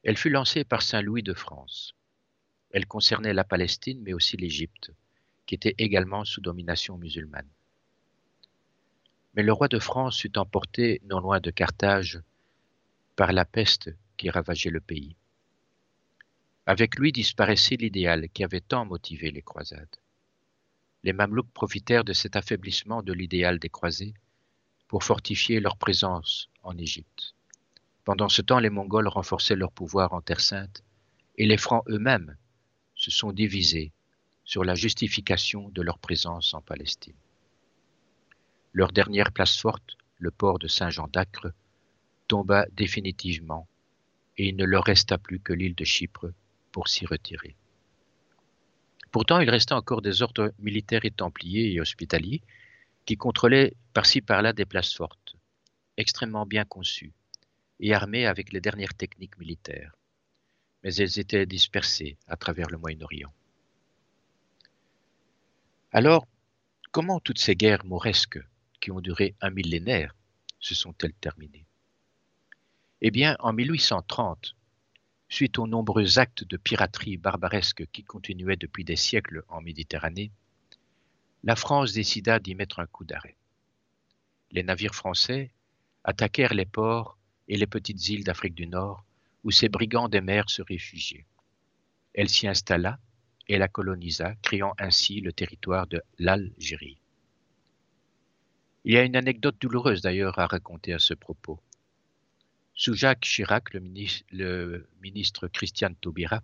[0.03, 1.93] Elle fut lancée par Saint Louis de France.
[2.71, 4.91] Elle concernait la Palestine, mais aussi l'Égypte,
[5.45, 7.49] qui était également sous domination musulmane.
[9.35, 12.19] Mais le roi de France fut emporté non loin de Carthage
[13.15, 15.15] par la peste qui ravageait le pays.
[16.65, 19.95] Avec lui disparaissait l'idéal qui avait tant motivé les croisades.
[21.07, 24.13] Les Mamelouks profitèrent de cet affaiblissement de l'idéal des croisés
[24.89, 27.33] pour fortifier leur présence en Égypte.
[28.03, 30.83] Pendant ce temps, les Mongols renforçaient leur pouvoir en Terre sainte
[31.37, 32.35] et les Francs eux-mêmes
[32.93, 33.93] se sont divisés
[34.43, 37.15] sur la justification de leur présence en Palestine.
[38.73, 41.53] Leur dernière place forte, le port de Saint-Jean d'Acre,
[42.27, 43.65] tomba définitivement
[44.37, 46.33] et il ne leur resta plus que l'île de Chypre
[46.73, 47.55] pour s'y retirer.
[49.17, 52.43] Pourtant, il restait encore des ordres militaires et templiers et hospitaliers
[53.07, 55.35] qui contrôlaient par-ci par-là des places fortes,
[55.97, 57.13] extrêmement bien conçues
[57.79, 59.95] et armées avec les dernières techniques militaires.
[60.83, 63.33] Mais elles étaient dispersées à travers le Moyen-Orient.
[65.91, 66.27] Alors,
[66.91, 68.39] comment toutes ces guerres mauresques
[68.81, 70.13] qui ont duré un millénaire
[70.59, 71.65] se sont-elles terminées?
[73.01, 74.55] Eh bien, en 1830,
[75.29, 80.31] suite aux nombreux actes de piraterie barbaresque qui continuaient depuis des siècles en Méditerranée,
[81.43, 83.35] la France décida d'y mettre un coup d'arrêt.
[84.51, 85.51] Les navires français
[86.03, 89.03] attaquèrent les ports et les petites îles d'Afrique du Nord
[89.43, 91.25] où ces brigands des mers se réfugiaient.
[92.13, 92.99] Elle s'y installa
[93.47, 96.97] et la colonisa, créant ainsi le territoire de l'Algérie.
[98.83, 101.59] Il y a une anecdote douloureuse d'ailleurs à raconter à ce propos.
[102.79, 106.43] Sous Jacques Chirac, le ministre, le ministre Christian Taubira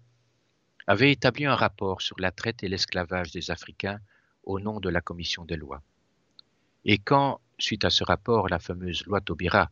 [0.88, 4.00] avait établi un rapport sur la traite et l'esclavage des Africains
[4.44, 5.84] au nom de la commission des lois.
[6.86, 9.70] Et quand, suite à ce rapport, la fameuse loi Taubira,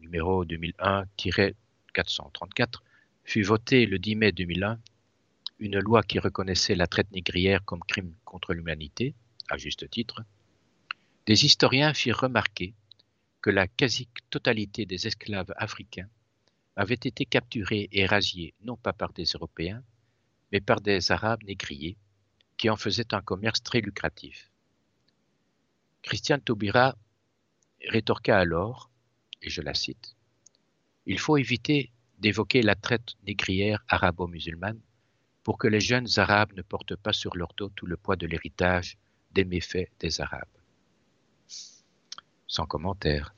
[0.00, 2.80] numéro 2001-434,
[3.24, 4.80] fut votée le 10 mai 2001,
[5.58, 9.14] une loi qui reconnaissait la traite négrière comme crime contre l'humanité,
[9.50, 10.22] à juste titre,
[11.26, 12.72] des historiens firent remarquer
[13.44, 16.08] que la quasi-totalité des esclaves africains
[16.76, 19.84] avaient été capturés et rasiés non pas par des Européens,
[20.50, 21.98] mais par des Arabes négriers,
[22.56, 24.50] qui en faisaient un commerce très lucratif.
[26.00, 26.96] Christian Taubira
[27.86, 28.88] rétorqua alors,
[29.42, 30.16] et je la cite,
[31.04, 34.80] Il faut éviter d'évoquer la traite négrière arabo-musulmane
[35.42, 38.26] pour que les jeunes Arabes ne portent pas sur leur dos tout le poids de
[38.26, 38.96] l'héritage
[39.32, 40.63] des méfaits des Arabes.
[42.56, 43.34] Sans commentaire.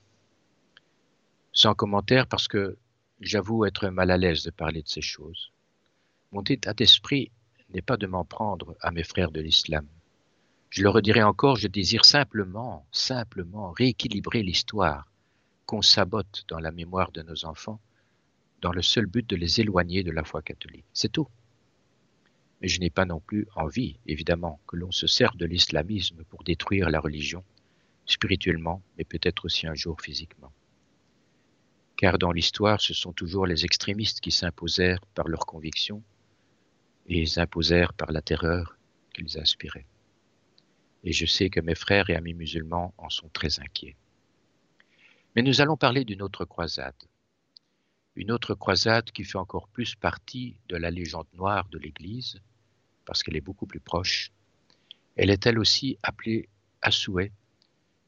[1.54, 2.76] Sans commentaire parce que
[3.22, 5.52] j'avoue être mal à l'aise de parler de ces choses.
[6.32, 7.30] Mon état d'esprit
[7.70, 9.86] n'est pas de m'en prendre à mes frères de l'islam.
[10.68, 15.10] Je le redirai encore, je désire simplement, simplement rééquilibrer l'histoire
[15.64, 17.80] qu'on sabote dans la mémoire de nos enfants
[18.60, 20.84] dans le seul but de les éloigner de la foi catholique.
[20.92, 21.28] C'est tout.
[22.60, 26.44] Mais je n'ai pas non plus envie, évidemment, que l'on se serve de l'islamisme pour
[26.44, 27.42] détruire la religion,
[28.06, 30.52] spirituellement, mais peut-être aussi un jour physiquement.
[31.96, 36.02] Car dans l'histoire, ce sont toujours les extrémistes qui s'imposèrent par leurs convictions
[37.08, 38.76] et ils imposèrent par la terreur
[39.14, 39.86] qu'ils inspiraient.
[41.04, 43.96] Et je sais que mes frères et amis musulmans en sont très inquiets.
[45.34, 46.96] Mais nous allons parler d'une autre croisade.
[48.14, 52.40] Une autre croisade qui fait encore plus partie de la légende noire de l'Église,
[53.04, 54.32] parce qu'elle est beaucoup plus proche.
[55.14, 56.48] Elle est elle aussi appelée
[56.82, 56.90] à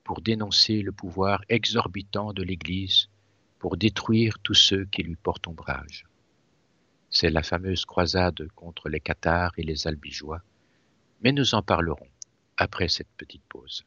[0.09, 3.11] pour dénoncer le pouvoir exorbitant de l'Église,
[3.59, 6.07] pour détruire tous ceux qui lui portent ombrage.
[7.11, 10.40] C'est la fameuse croisade contre les Cathares et les Albigeois,
[11.21, 12.09] mais nous en parlerons
[12.57, 13.85] après cette petite pause.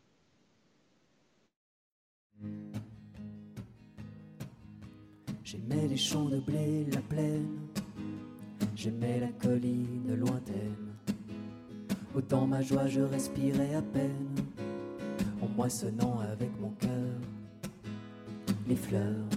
[5.44, 7.68] J'aimais les champs de blé, la plaine,
[8.76, 10.94] j'aimais la colline lointaine.
[12.14, 14.36] Autant ma joie je respirais à peine,
[15.56, 16.90] moissonnant avec mon cœur
[18.68, 19.28] les fleurs.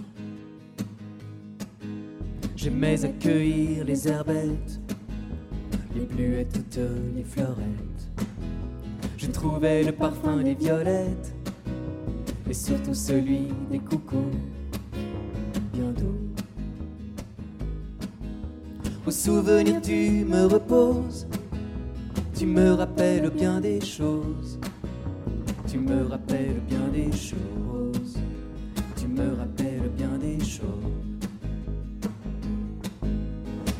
[2.55, 4.79] J'aimais accueillir les herbettes,
[5.95, 6.79] les bluettes, toutes
[7.15, 8.09] les fleurettes.
[9.17, 11.33] Je trouvais le parfum des violettes,
[12.49, 14.31] et surtout celui des coucous,
[15.73, 16.19] bien doux.
[19.05, 21.27] Au souvenir, tu me reposes,
[22.35, 24.59] tu me rappelles bien des choses,
[25.75, 28.17] tu me rappelles bien des choses,
[28.95, 30.69] tu me rappelles bien des choses.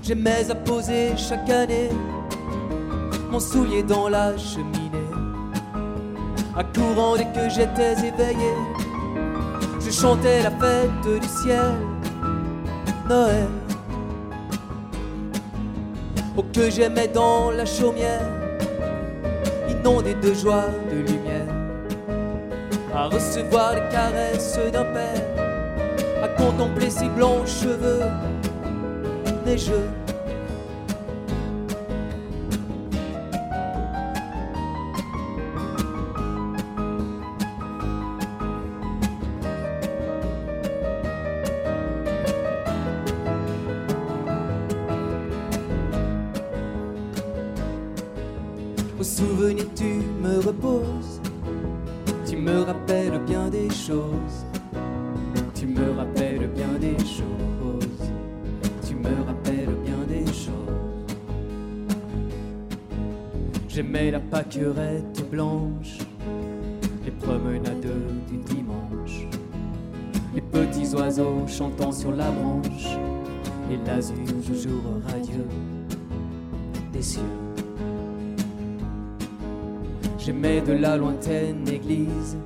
[0.03, 1.87] J'aimais à poser chaque année
[3.31, 5.09] mon soulier dans la cheminée.
[6.57, 8.53] À courant dès que j'étais éveillé,
[9.79, 11.75] je chantais la fête du ciel,
[13.07, 13.47] Noël.
[16.35, 18.27] oh que j'aimais dans la chaumière,
[19.69, 21.24] inondé de joie, de
[23.05, 25.21] à recevoir les caresses d'un père,
[26.23, 28.01] à contempler ses blancs cheveux
[29.45, 29.89] neigeux.
[64.57, 65.97] Blanche,
[67.03, 67.91] les promenades
[68.29, 69.27] du dimanche,
[70.33, 72.97] les petits oiseaux chantant sur la branche,
[73.69, 75.47] et l'azur du jour radieux
[76.93, 77.21] des cieux.
[80.17, 82.37] J'aimais de la lointaine église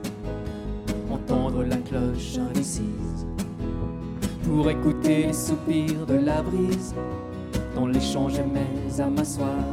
[1.11, 3.27] entendre la cloche indécise
[4.45, 6.95] pour écouter les soupirs de la brise
[7.75, 9.63] dans les champs j'aimais à m'asseoir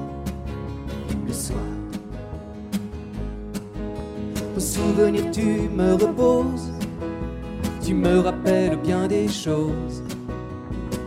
[1.27, 1.76] le soir.
[4.57, 6.73] Au souvenir tu me reposes,
[7.85, 10.03] tu me rappelles bien des choses,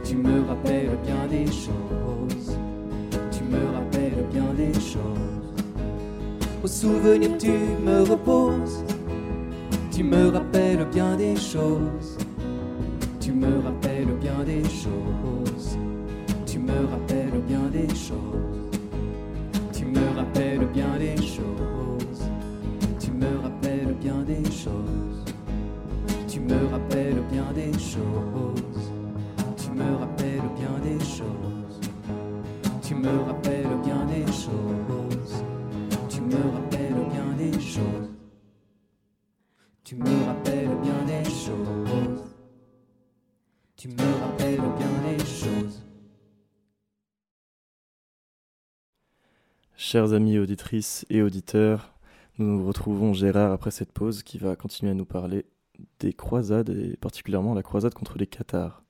[0.04, 2.56] tu me rappelles bien des choses,
[3.32, 5.50] tu me rappelles bien des choses.
[6.64, 7.50] Au souvenir tu
[7.84, 8.84] me reposes,
[9.92, 12.18] tu me rappelles bien des choses,
[13.20, 15.76] tu me rappelles bien des choses,
[16.46, 18.70] tu me rappelles bien des choses,
[19.74, 21.69] tu me rappelles bien des choses,
[24.02, 25.26] bien des choses,
[26.28, 28.92] tu me rappelles bien des choses,
[29.58, 31.80] tu me rappelles bien des choses,
[32.82, 35.44] tu me rappelles bien des choses
[36.10, 38.10] tu me rappelles bien des choses.
[39.84, 42.24] Tu me rappelles bien des choses.
[43.76, 45.84] Tu me rappelles bien des choses.
[49.78, 51.96] Chers amis auditrices et auditeurs,
[52.40, 55.46] nous nous retrouvons Gérard après cette pause qui va continuer à nous parler
[56.00, 58.82] des croisades et particulièrement la croisade contre les Cathares.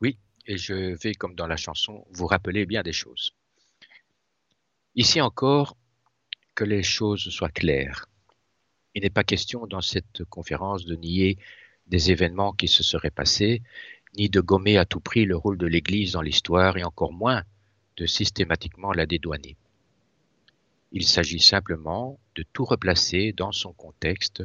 [0.00, 3.32] Oui, et je vais, comme dans la chanson, vous rappeler bien des choses.
[4.96, 5.76] Ici encore,
[6.56, 8.06] que les choses soient claires.
[8.96, 11.38] Il n'est pas question dans cette conférence de nier
[11.86, 13.62] des événements qui se seraient passés,
[14.16, 17.44] ni de gommer à tout prix le rôle de l'Église dans l'histoire, et encore moins
[17.96, 19.56] de systématiquement la dédouaner.
[20.90, 24.44] Il s'agit simplement de tout replacer dans son contexte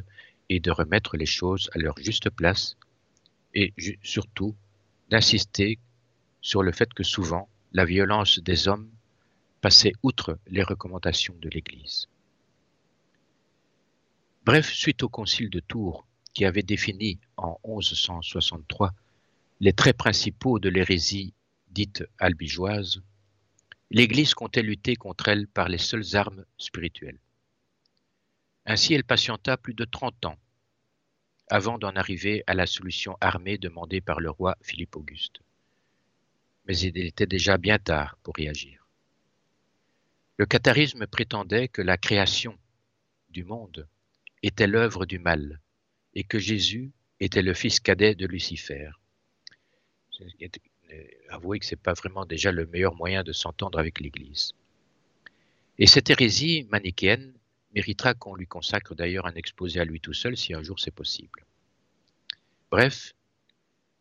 [0.49, 2.75] et de remettre les choses à leur juste place,
[3.53, 3.71] et
[4.01, 4.55] surtout
[5.11, 5.77] d'insister
[6.41, 8.89] sur le fait que souvent la violence des hommes
[9.61, 12.07] passait outre les recommandations de l'Église.
[14.43, 18.91] Bref, suite au concile de Tours, qui avait défini en 1163
[19.59, 21.35] les traits principaux de l'hérésie
[21.69, 23.03] dite albigeoise,
[23.91, 27.19] l'Église comptait lutter contre elle par les seules armes spirituelles.
[28.65, 30.37] Ainsi, elle patienta plus de trente ans
[31.49, 35.41] avant d'en arriver à la solution armée demandée par le roi Philippe Auguste.
[36.65, 38.87] Mais il était déjà bien tard pour y agir.
[40.37, 42.57] Le catharisme prétendait que la création
[43.29, 43.87] du monde
[44.41, 45.59] était l'œuvre du mal
[46.15, 48.89] et que Jésus était le fils cadet de Lucifer.
[51.29, 54.53] Avouez que ce n'est pas vraiment déjà le meilleur moyen de s'entendre avec l'Église.
[55.77, 57.33] Et cette hérésie manichéenne
[57.73, 60.91] méritera qu'on lui consacre d'ailleurs un exposé à lui tout seul si un jour c'est
[60.91, 61.45] possible.
[62.71, 63.13] Bref,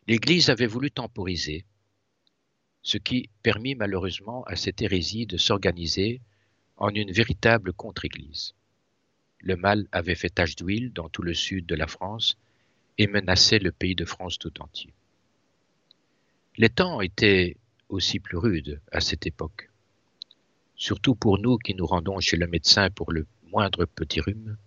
[0.07, 1.65] l'Église avait voulu temporiser,
[2.81, 6.21] ce qui permit malheureusement à cette hérésie de s'organiser
[6.77, 8.53] en une véritable contre-Église.
[9.39, 12.37] Le mal avait fait tache d'huile dans tout le sud de la France
[12.97, 14.93] et menaçait le pays de France tout entier.
[16.57, 17.57] Les temps étaient
[17.89, 19.69] aussi plus rudes à cette époque,
[20.75, 24.57] surtout pour nous qui nous rendons chez le médecin pour le moindre petit rhume.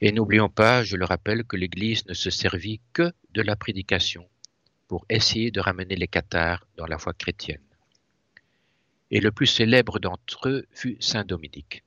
[0.00, 4.28] Et n'oublions pas, je le rappelle, que l'Église ne se servit que de la prédication
[4.86, 7.68] pour essayer de ramener les cathares dans la foi chrétienne.
[9.10, 11.82] Et le plus célèbre d'entre eux fut Saint Dominique.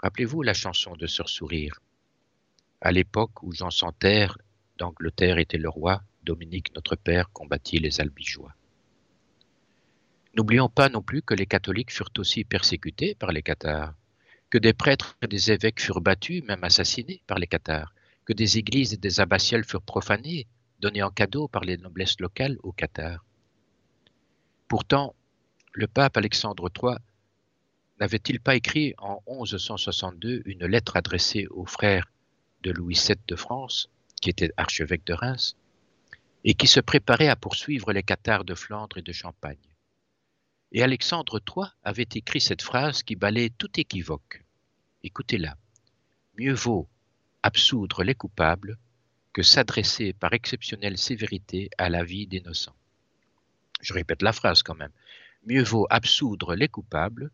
[0.00, 1.80] Rappelez-vous la chanson de Sœur Sourire.
[2.80, 4.36] À l'époque où Jean Santerre
[4.76, 8.54] d'Angleterre était le roi, Dominique notre Père combattit les albigeois.
[10.36, 13.94] N'oublions pas non plus que les catholiques furent aussi persécutés par les cathares,
[14.54, 17.92] que des prêtres et des évêques furent battus, même assassinés par les cathares,
[18.24, 20.46] que des églises et des abbatiales furent profanées,
[20.78, 23.24] données en cadeau par les noblesses locales aux cathares.
[24.68, 25.16] Pourtant,
[25.72, 26.98] le pape Alexandre III
[27.98, 32.12] n'avait-il pas écrit en 1162 une lettre adressée aux frères
[32.62, 33.90] de Louis VII de France,
[34.22, 35.56] qui était archevêque de Reims,
[36.44, 39.74] et qui se préparait à poursuivre les cathares de Flandre et de Champagne?
[40.70, 44.43] Et Alexandre III avait écrit cette phrase qui balaye tout équivoque.
[45.06, 45.58] Écoutez-la.
[46.38, 46.88] Mieux vaut
[47.42, 48.78] absoudre les coupables
[49.34, 52.74] que s'adresser par exceptionnelle sévérité à la vie d'innocents.
[53.82, 54.92] Je répète la phrase quand même.
[55.44, 57.30] Mieux vaut absoudre les coupables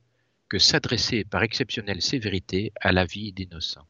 [0.49, 3.87] que s'adresser par exceptionnelle sévérité à la vie d'innocents.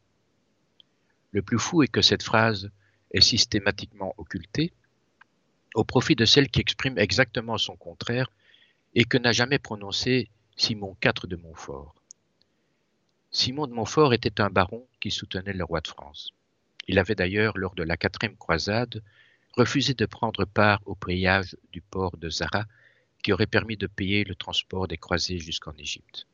[1.33, 2.71] Le plus fou est que cette phrase
[3.13, 4.75] est systématiquement occultée
[5.75, 8.31] au profit de celle qui exprime exactement son contraire
[8.95, 12.00] et que n'a jamais prononcé Simon IV de Montfort.
[13.33, 16.33] Simon de Montfort était un baron qui soutenait le roi de France.
[16.89, 19.03] Il avait d'ailleurs, lors de la quatrième croisade,
[19.57, 22.65] refusé de prendre part au pillage du port de Zara
[23.23, 26.27] qui aurait permis de payer le transport des croisés jusqu'en Égypte.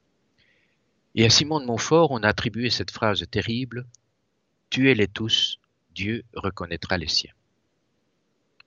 [1.15, 3.87] Et à Simon de Montfort, on a attribué cette phrase terrible
[4.71, 5.61] Tuez-les tous,
[5.95, 7.33] Dieu reconnaîtra les siens.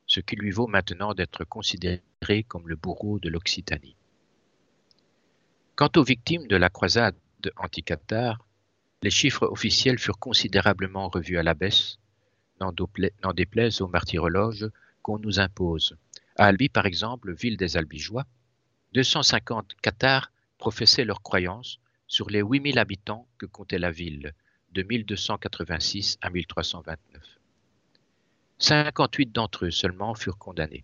[0.06, 3.96] Ce qui lui vaut maintenant d'être considéré comme le bourreau de l'Occitanie.
[5.76, 7.16] Quant aux victimes de la croisade
[7.58, 8.46] anti-Qatar,
[9.02, 11.98] les chiffres officiels furent considérablement revus à la baisse,
[12.60, 14.70] n'en déplaise aux martyrologes
[15.02, 15.96] qu'on nous impose.
[16.36, 18.26] À Albi, par exemple, ville des Albigeois,
[18.94, 24.34] 250 Qatars professaient leur croyance sur les 8000 habitants que comptait la ville,
[24.74, 27.24] de 1286 à 1329.
[28.58, 30.84] 58 d'entre eux seulement furent condamnés.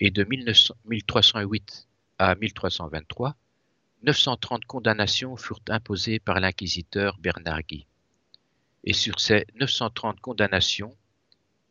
[0.00, 1.88] Et de 1308
[2.18, 3.36] à 1323,
[4.04, 7.86] 930 condamnations furent imposées par l'inquisiteur Bernard Guy.
[8.84, 10.94] Et sur ces 930 condamnations,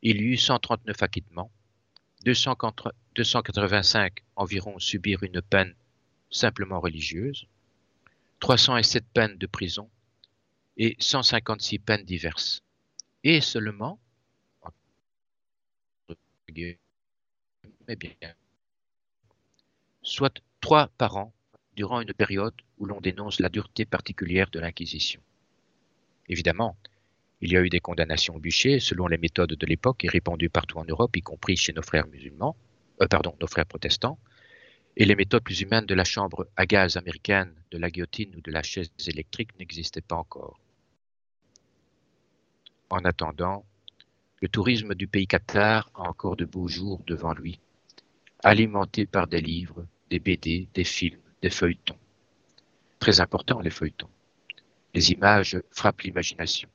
[0.01, 1.51] il y eut 139 acquittements,
[2.25, 5.75] 285 environ subirent une peine
[6.31, 7.45] simplement religieuse,
[8.39, 9.87] 307 peines de prison
[10.77, 12.63] et 156 peines diverses.
[13.23, 13.99] Et seulement,
[20.01, 21.31] soit trois par an
[21.75, 25.21] durant une période où l'on dénonce la dureté particulière de l'Inquisition.
[26.29, 26.77] Évidemment,
[27.41, 30.49] il y a eu des condamnations au bûcher selon les méthodes de l'époque et répandues
[30.49, 32.55] partout en Europe, y compris chez nos frères musulmans,
[33.01, 34.17] euh, pardon, nos frères protestants,
[34.95, 38.41] et les méthodes plus humaines de la chambre à gaz américaine, de la guillotine ou
[38.41, 40.59] de la chaise électrique n'existaient pas encore.
[42.89, 43.65] En attendant,
[44.41, 47.59] le tourisme du pays Qatar a encore de beaux jours devant lui,
[48.43, 51.97] alimenté par des livres, des BD, des films, des feuilletons.
[52.99, 54.09] Très important les feuilletons.
[54.93, 56.69] Les images frappent l'imagination.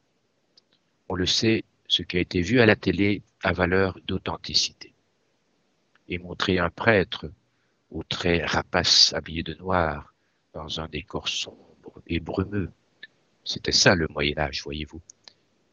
[1.08, 4.92] On le sait, ce qui a été vu à la télé a valeur d'authenticité.
[6.10, 7.30] Et montrer un prêtre
[7.90, 10.12] aux traits rapaces habillé de noir,
[10.52, 12.70] dans un décor sombre et brumeux.
[13.44, 15.00] C'était ça le Moyen Âge, voyez-vous.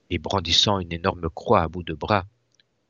[0.09, 2.25] Et brandissant une énorme croix à bout de bras,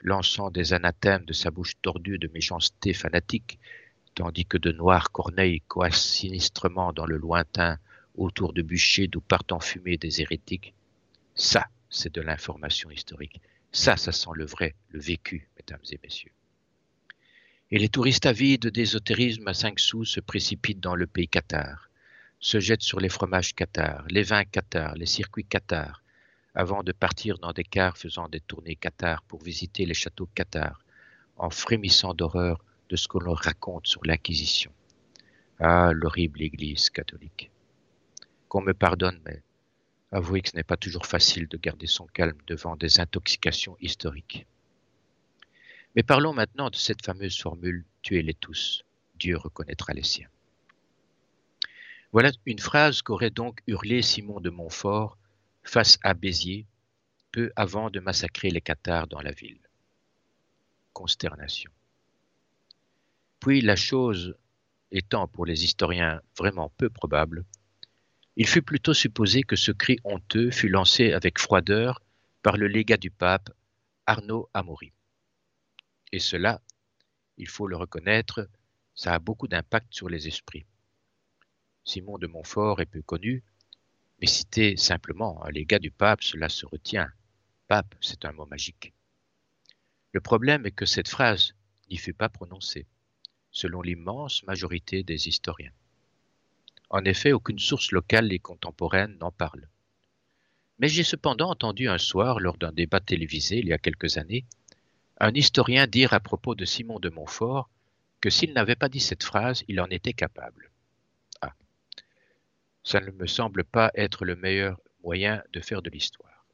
[0.02, 3.58] lançant des anathèmes de sa bouche tordue de méchanceté fanatique,
[4.16, 7.78] tandis que de noirs corneilles coassent sinistrement dans le lointain
[8.16, 10.74] autour de bûchers d'où partent en fumée des hérétiques.
[11.36, 13.42] Ça, c'est de l'information historique.
[13.72, 16.32] Ça, ça sent le vrai, le vécu, mesdames et messieurs
[17.72, 21.90] et les touristes avides d'ésotérisme à cinq sous se précipitent dans le pays Qatar,
[22.40, 26.04] se jettent sur les fromages Qatar, les vins Qatar, les circuits Qatar,
[26.54, 30.80] avant de partir dans des cars faisant des tournées Qatar pour visiter les châteaux Qatar,
[31.38, 34.72] en frémissant d'horreur de ce qu'on leur raconte sur l'Inquisition.
[35.60, 37.50] Ah, l'horrible Église catholique.
[38.48, 39.42] Qu'on me pardonne, mais
[40.12, 44.46] avouez que ce n'est pas toujours facile de garder son calme devant des intoxications historiques.
[45.96, 48.84] Mais parlons maintenant de cette fameuse formule Tuez-les tous,
[49.16, 50.30] Dieu reconnaîtra les siens.
[52.12, 55.18] Voilà une phrase qu'aurait donc hurlé Simon de Montfort
[55.64, 56.66] face à Béziers,
[57.32, 59.60] peu avant de massacrer les Cathares dans la ville.
[60.94, 61.72] Consternation.
[63.46, 64.36] Puis la chose
[64.90, 67.46] étant pour les historiens vraiment peu probable,
[68.38, 72.02] il fut plutôt supposé que ce cri honteux fut lancé avec froideur
[72.42, 73.52] par le légat du pape
[74.08, 74.94] Arnaud Amaury.
[76.12, 76.60] Et cela,
[77.38, 78.50] il faut le reconnaître,
[78.96, 80.66] ça a beaucoup d'impact sur les esprits.
[81.84, 83.44] Simon de Montfort est peu connu,
[84.20, 87.12] mais cité simplement les gars du pape, cela se retient.
[87.68, 88.92] Pape, c'est un mot magique.
[90.14, 91.54] Le problème est que cette phrase
[91.92, 92.88] n'y fut pas prononcée,
[93.56, 95.72] selon l'immense majorité des historiens.
[96.90, 99.70] En effet, aucune source locale et contemporaine n'en parle.
[100.78, 104.46] Mais j'ai cependant entendu un soir, lors d'un débat télévisé il y a quelques années,
[105.22, 107.70] un historien dire à propos de Simon de Montfort
[108.20, 110.70] que s'il n'avait pas dit cette phrase, il en était capable.
[111.40, 111.54] Ah.
[112.84, 116.46] Ça ne me semble pas être le meilleur moyen de faire de l'histoire.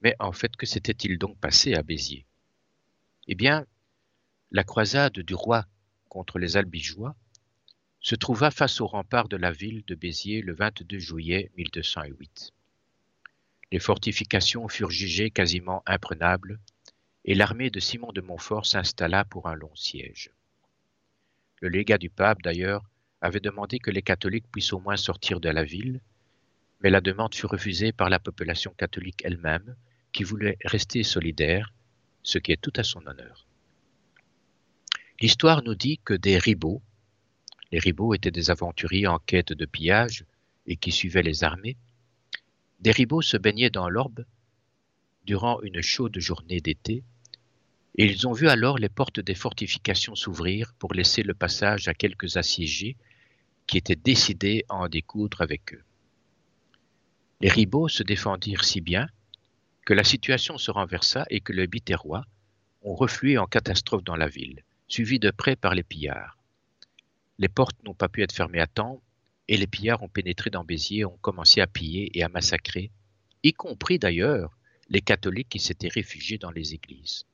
[0.00, 2.24] Mais en fait, que s'était-il donc passé à Béziers?
[3.26, 3.66] Eh bien,
[4.52, 5.66] la croisade du roi
[6.08, 7.16] contre les Albigeois
[8.00, 12.52] se trouva face aux remparts de la ville de Béziers le 22 juillet 1208.
[13.72, 16.60] Les fortifications furent jugées quasiment imprenables
[17.24, 20.30] et l'armée de Simon de Montfort s'installa pour un long siège.
[21.60, 22.88] Le légat du pape, d'ailleurs,
[23.20, 26.00] avait demandé que les catholiques puissent au moins sortir de la ville,
[26.80, 29.74] mais la demande fut refusée par la population catholique elle-même,
[30.12, 31.74] qui voulait rester solidaire,
[32.22, 33.46] ce qui est tout à son honneur.
[35.20, 36.82] L'histoire nous dit que des ribauds,
[37.72, 40.24] les ribauds étaient des aventuriers en quête de pillage
[40.66, 41.76] et qui suivaient les armées,
[42.80, 44.24] des ribauds se baignaient dans l'orbe
[45.24, 47.02] durant une chaude journée d'été
[47.98, 51.94] et ils ont vu alors les portes des fortifications s'ouvrir pour laisser le passage à
[51.94, 52.96] quelques assiégés
[53.66, 55.82] qui étaient décidés à en découdre avec eux.
[57.40, 59.08] Les ribauds se défendirent si bien
[59.86, 62.24] que la situation se renversa et que le Biterrois
[62.82, 66.38] ont reflué en catastrophe dans la ville, suivis de près par les pillards.
[67.38, 69.02] Les portes n'ont pas pu être fermées à temps
[69.48, 72.90] et les pillards ont pénétré dans Béziers et ont commencé à piller et à massacrer,
[73.42, 74.56] y compris d'ailleurs
[74.88, 77.26] les catholiques qui s'étaient réfugiés dans les églises.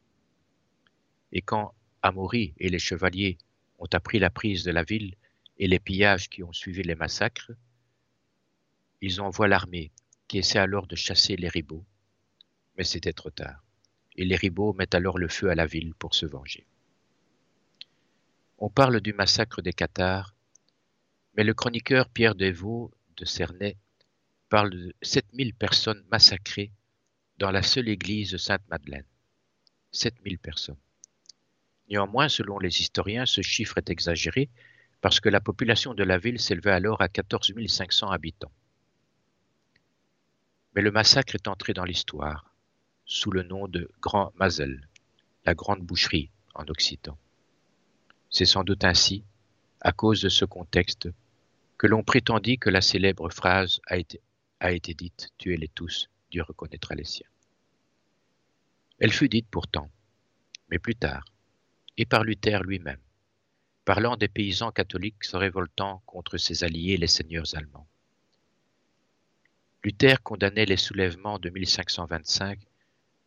[1.33, 3.39] Et quand Amaury et les chevaliers
[3.79, 5.15] ont appris la prise de la ville
[5.59, 7.53] et les pillages qui ont suivi les massacres,
[9.01, 9.91] ils envoient l'armée
[10.29, 11.85] qui essaie alors de chasser les ribauds.
[12.77, 13.63] Mais c'était trop tard.
[14.17, 16.67] Et les ribauds mettent alors le feu à la ville pour se venger.
[18.65, 20.37] On parle du massacre des Cathares,
[21.35, 23.77] mais le chroniqueur Pierre Devaux de Cernay
[24.51, 26.71] parle de 7000 personnes massacrées
[27.39, 29.05] dans la seule église Sainte-Madeleine.
[29.91, 30.79] 7000 personnes.
[31.91, 34.49] Néanmoins, selon les historiens, ce chiffre est exagéré
[35.01, 38.53] parce que la population de la ville s'élevait alors à 14 500 habitants.
[40.77, 42.55] Mais le massacre est entré dans l'histoire
[43.07, 44.89] sous le nom de Grand Mazel,
[45.47, 47.19] la grande boucherie en occitan.
[48.33, 49.25] C'est sans doute ainsi,
[49.83, 51.11] à cause de ce contexte,
[51.77, 57.05] que l'on prétendit que la célèbre phrase a été, dite Tuez-les tous, Dieu reconnaîtra les
[57.05, 57.29] siens.
[58.99, 59.91] Elle fut dite pourtant,
[60.71, 61.27] mais plus tard,
[61.99, 63.01] et par Luther lui-même,
[63.85, 67.87] parlant des paysans catholiques se révoltant contre ses alliés les seigneurs allemands.
[69.85, 72.61] Luther condamnait les soulèvements de 1525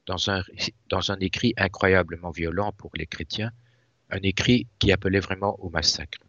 [0.07, 0.41] dans un,
[0.89, 3.51] dans un écrit incroyablement violent pour les chrétiens,
[4.15, 6.19] un écrit qui appelait vraiment au massacre.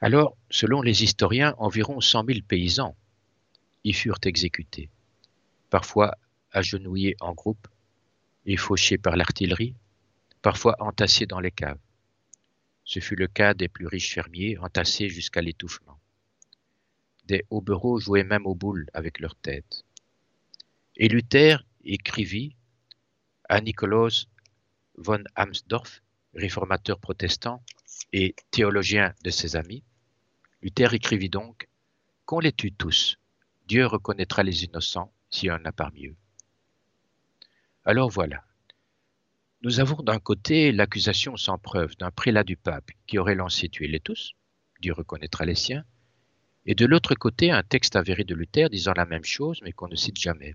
[0.00, 2.96] Alors, selon les historiens, environ 100 000 paysans
[3.84, 4.90] y furent exécutés,
[5.70, 6.16] parfois
[6.50, 7.68] agenouillés en groupe
[8.46, 9.74] et fauchés par l'artillerie,
[10.42, 11.78] parfois entassés dans les caves.
[12.84, 15.98] Ce fut le cas des plus riches fermiers, entassés jusqu'à l'étouffement.
[17.26, 19.84] Des hobereaux jouaient même aux boules avec leur tête.
[20.96, 22.56] Et Luther écrivit
[23.48, 24.26] à Nikolaus
[24.96, 26.02] von Amsdorf,
[26.34, 27.62] réformateur protestant
[28.12, 29.82] et théologien de ses amis.
[30.62, 31.68] Luther écrivit donc
[32.26, 33.18] Qu'on les tue tous,
[33.66, 36.16] Dieu reconnaîtra les innocents s'il y en a parmi eux.
[37.84, 38.44] Alors voilà,
[39.62, 43.88] nous avons d'un côté l'accusation sans preuve d'un prélat du pape qui aurait lancé tuer
[43.88, 44.34] les tous,
[44.80, 45.84] Dieu reconnaîtra les siens,
[46.66, 49.88] et de l'autre côté un texte avéré de Luther disant la même chose mais qu'on
[49.88, 50.54] ne cite jamais.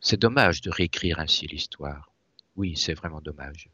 [0.00, 2.13] C'est dommage de réécrire ainsi l'histoire.
[2.56, 3.68] Oui, c'est vraiment dommage.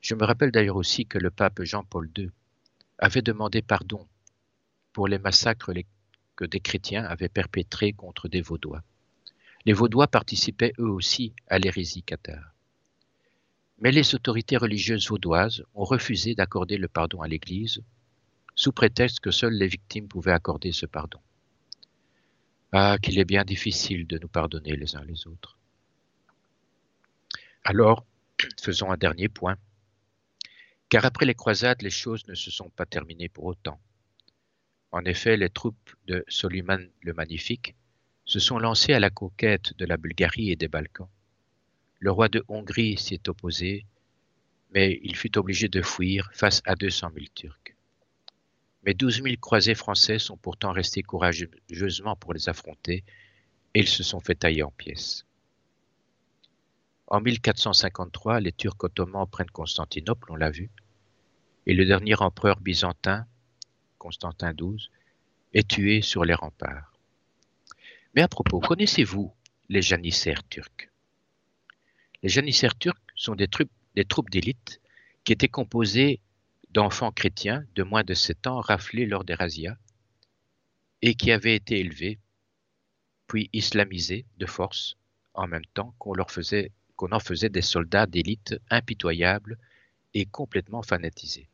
[0.00, 2.30] Je me rappelle d'ailleurs aussi que le pape Jean-Paul II
[2.98, 4.06] avait demandé pardon
[4.92, 5.72] pour les massacres
[6.36, 8.82] que des chrétiens avaient perpétrés contre des Vaudois.
[9.66, 12.54] Les Vaudois participaient eux aussi à l'hérésie cathare.
[13.78, 17.82] Mais les autorités religieuses vaudoises ont refusé d'accorder le pardon à l'Église,
[18.54, 21.20] sous prétexte que seules les victimes pouvaient accorder ce pardon.
[22.72, 25.59] Ah, qu'il est bien difficile de nous pardonner les uns les autres.
[27.64, 28.06] Alors,
[28.60, 29.56] faisons un dernier point.
[30.88, 33.80] Car après les croisades, les choses ne se sont pas terminées pour autant.
[34.92, 37.76] En effet, les troupes de Soliman le Magnifique
[38.24, 41.08] se sont lancés à la conquête de la Bulgarie et des Balkans.
[41.98, 43.84] Le roi de Hongrie s'y est opposé,
[44.72, 47.76] mais il fut obligé de fuir face à 200 000 Turcs.
[48.84, 53.04] Mais 12 000 croisés français sont pourtant restés courageusement pour les affronter
[53.74, 55.26] et ils se sont fait tailler en pièces.
[57.10, 60.70] En 1453, les Turcs ottomans prennent Constantinople, on l'a vu,
[61.66, 63.26] et le dernier empereur byzantin,
[63.98, 64.88] Constantin XII,
[65.52, 66.92] est tué sur les remparts.
[68.14, 69.34] Mais à propos, connaissez-vous
[69.68, 70.88] les janissaires turcs?
[72.22, 74.80] Les janissaires turcs sont des troupes, d'élite
[75.24, 76.20] qui étaient composées
[76.70, 79.76] d'enfants chrétiens de moins de 7 ans raflés lors des razzias
[81.02, 82.20] et qui avaient été élevés,
[83.26, 84.96] puis islamisés de force,
[85.34, 86.70] en même temps qu'on leur faisait
[87.00, 89.56] qu'on en faisait des soldats d'élite impitoyables
[90.12, 91.48] et complètement fanatisés.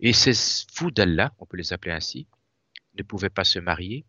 [0.00, 0.32] Et ces
[0.72, 2.26] fous d'Allah, on peut les appeler ainsi,
[2.98, 4.04] ne pouvaient pas se marier,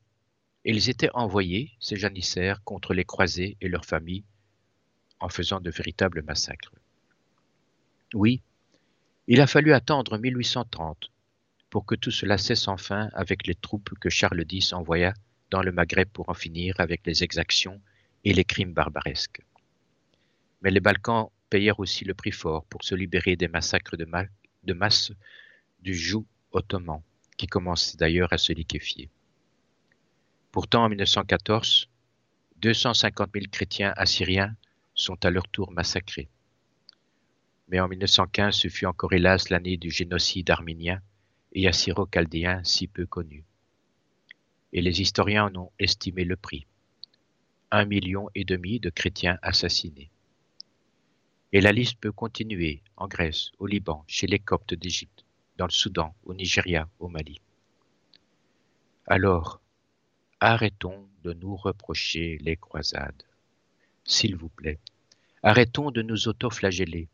[0.66, 4.24] et ils étaient envoyés, ces janissaires, contre les croisés et leurs familles,
[5.20, 6.74] en faisant de véritables massacres.
[8.16, 8.42] Oui,
[9.28, 11.12] il a fallu attendre 1830
[11.70, 15.14] pour que tout cela cesse enfin avec les troupes que Charles X envoya
[15.52, 17.80] dans le Maghreb pour en finir avec les exactions
[18.24, 19.44] et les crimes barbaresques.
[20.62, 25.12] Mais les Balkans payèrent aussi le prix fort pour se libérer des massacres de, masse
[25.80, 27.02] du joug ottoman,
[27.38, 29.10] qui commence d'ailleurs à se liquéfier.
[30.52, 31.90] Pourtant, en 1914,
[32.58, 34.56] 250 000 chrétiens assyriens
[34.94, 36.30] sont à leur tour massacrés.
[37.70, 41.02] Mais en 1915, ce fut encore hélas l'année du génocide arménien
[41.54, 43.44] et assyro-chaldéen si peu connu.
[44.74, 46.66] Et les historiens en ont estimé le prix.
[47.72, 50.12] Un million et demi de chrétiens assassinés.
[51.54, 55.26] Et la liste peut continuer en Grèce, au Liban, chez les Coptes d'Égypte,
[55.58, 57.42] dans le Soudan, au Nigeria, au Mali.
[59.06, 59.62] Alors,
[60.40, 63.24] arrêtons de nous reprocher les croisades.
[64.06, 64.80] S'il vous plaît,
[65.44, 67.10] arrêtons de nous autoflageller.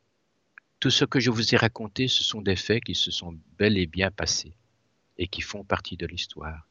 [0.80, 3.78] Tout ce que je vous ai raconté, ce sont des faits qui se sont bel
[3.78, 4.54] et bien passés
[5.18, 6.68] et qui font partie de l'histoire.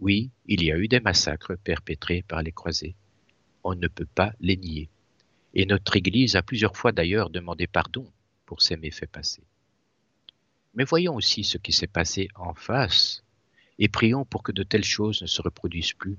[0.00, 2.94] Oui, il y a eu des massacres perpétrés par les croisés.
[3.64, 4.90] On ne peut pas les nier.
[5.58, 8.06] Et notre Église a plusieurs fois d'ailleurs demandé pardon
[8.44, 9.46] pour ces méfaits passés.
[10.74, 13.24] Mais voyons aussi ce qui s'est passé en face
[13.78, 16.18] et prions pour que de telles choses ne se reproduisent plus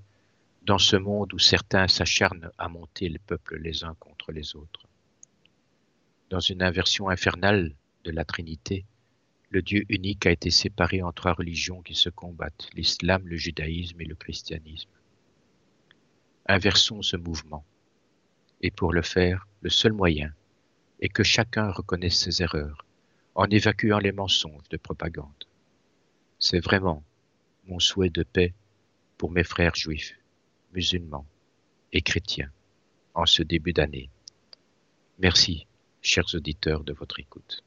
[0.64, 4.88] dans ce monde où certains s'acharnent à monter les peuples les uns contre les autres.
[6.32, 7.76] Dans une inversion infernale
[8.06, 8.86] de la Trinité,
[9.52, 14.02] le Dieu unique a été séparé en trois religions qui se combattent, l'islam, le judaïsme
[14.02, 14.90] et le christianisme.
[16.48, 17.64] Inversons ce mouvement.
[18.62, 20.34] Et pour le faire, le seul moyen
[21.00, 22.86] est que chacun reconnaisse ses erreurs
[23.36, 25.46] en évacuant les mensonges de propagande.
[26.40, 27.04] C'est vraiment
[27.68, 28.54] mon souhait de paix
[29.18, 30.18] pour mes frères juifs,
[30.74, 31.26] musulmans
[31.94, 32.52] et chrétiens
[33.14, 34.10] en ce début d'année.
[35.20, 35.68] Merci,
[36.02, 37.64] chers auditeurs, de votre écoute.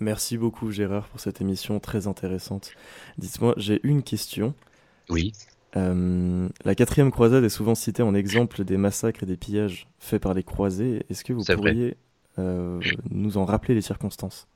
[0.00, 2.72] Merci beaucoup Gérard pour cette émission très intéressante.
[3.16, 4.54] Dites-moi, j'ai une question.
[5.08, 5.32] Oui.
[5.76, 10.22] Euh, la quatrième croisade est souvent citée en exemple des massacres et des pillages faits
[10.22, 11.04] par les croisés.
[11.10, 11.96] Est-ce que vous pourriez
[12.38, 14.46] euh, nous en rappeler les circonstances?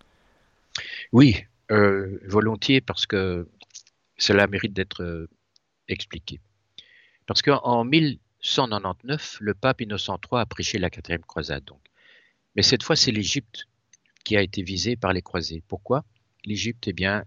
[1.12, 1.36] Oui,
[1.72, 3.48] euh, volontiers, parce que
[4.16, 5.28] cela mérite d'être
[5.88, 6.40] expliqué.
[7.26, 11.64] Parce qu'en 1199, le pape Innocent III a prêché la quatrième croisade.
[11.64, 11.80] Donc.
[12.56, 13.66] Mais cette fois, c'est l'Égypte
[14.24, 15.62] qui a été visée par les croisés.
[15.68, 16.04] Pourquoi?
[16.44, 17.24] L'Égypte, eh bien,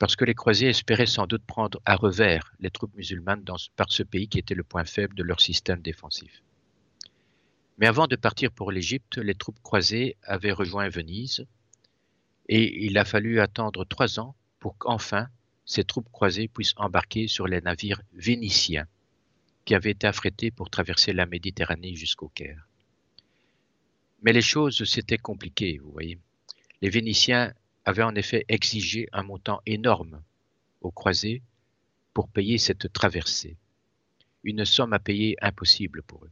[0.00, 3.44] parce que les croisés espéraient sans doute prendre à revers les troupes musulmanes
[3.76, 6.42] par ce pays qui était le point faible de leur système défensif.
[7.76, 11.46] Mais avant de partir pour l'Égypte, les troupes croisées avaient rejoint Venise,
[12.48, 15.28] et il a fallu attendre trois ans pour qu'enfin
[15.66, 18.86] ces troupes croisées puissent embarquer sur les navires vénitiens
[19.66, 22.66] qui avaient été affrétés pour traverser la Méditerranée jusqu'au Caire.
[24.22, 26.18] Mais les choses s'étaient compliquées, vous voyez.
[26.80, 27.52] Les Vénitiens
[27.90, 30.22] avaient en effet exigé un montant énorme
[30.80, 31.42] aux croisés
[32.14, 33.56] pour payer cette traversée,
[34.44, 36.30] une somme à payer impossible pour eux.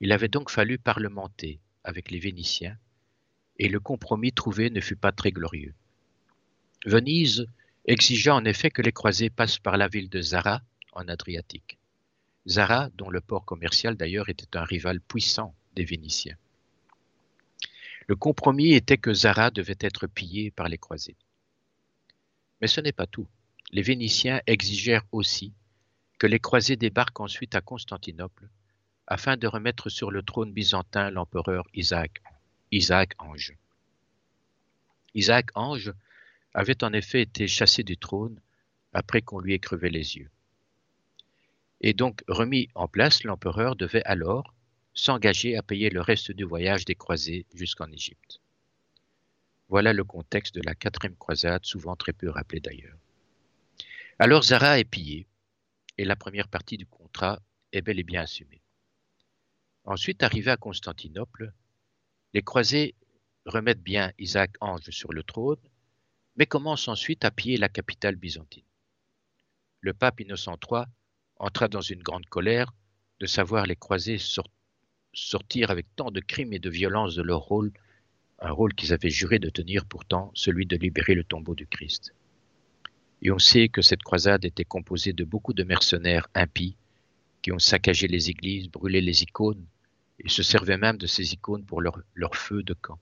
[0.00, 2.78] Il avait donc fallu parlementer avec les Vénitiens
[3.58, 5.74] et le compromis trouvé ne fut pas très glorieux.
[6.86, 7.46] Venise
[7.84, 10.62] exigea en effet que les croisés passent par la ville de Zara,
[10.92, 11.78] en Adriatique.
[12.48, 16.38] Zara, dont le port commercial d'ailleurs était un rival puissant des Vénitiens.
[18.10, 21.16] Le compromis était que Zara devait être pillée par les croisés.
[22.60, 23.28] Mais ce n'est pas tout.
[23.70, 25.52] Les Vénitiens exigèrent aussi
[26.18, 28.48] que les croisés débarquent ensuite à Constantinople
[29.06, 32.20] afin de remettre sur le trône byzantin l'empereur Isaac
[33.20, 33.54] Ange.
[35.14, 35.92] Isaac Ange
[36.52, 38.40] avait en effet été chassé du trône
[38.92, 40.32] après qu'on lui ait crevé les yeux.
[41.80, 44.52] Et donc remis en place, l'empereur devait alors
[44.94, 48.40] s'engager à payer le reste du voyage des croisés jusqu'en Égypte.
[49.68, 52.98] Voilà le contexte de la quatrième croisade, souvent très peu rappelé d'ailleurs.
[54.18, 55.26] Alors Zara est pillée,
[55.96, 57.40] et la première partie du contrat
[57.72, 58.62] est bel et bien assumée.
[59.84, 61.52] Ensuite, arrivé à Constantinople,
[62.34, 62.94] les croisés
[63.46, 65.60] remettent bien Isaac Ange sur le trône,
[66.36, 68.64] mais commencent ensuite à piller la capitale byzantine.
[69.80, 70.84] Le pape Innocent III
[71.36, 72.72] entra dans une grande colère
[73.20, 74.59] de savoir les croisés sortir
[75.68, 77.72] avec tant de crimes et de violence de leur rôle,
[78.38, 82.14] un rôle qu'ils avaient juré de tenir pourtant, celui de libérer le tombeau du Christ.
[83.22, 86.76] Et on sait que cette croisade était composée de beaucoup de mercenaires impies
[87.42, 89.66] qui ont saccagé les églises, brûlé les icônes
[90.18, 92.98] et se servaient même de ces icônes pour leur, leur feu de camp.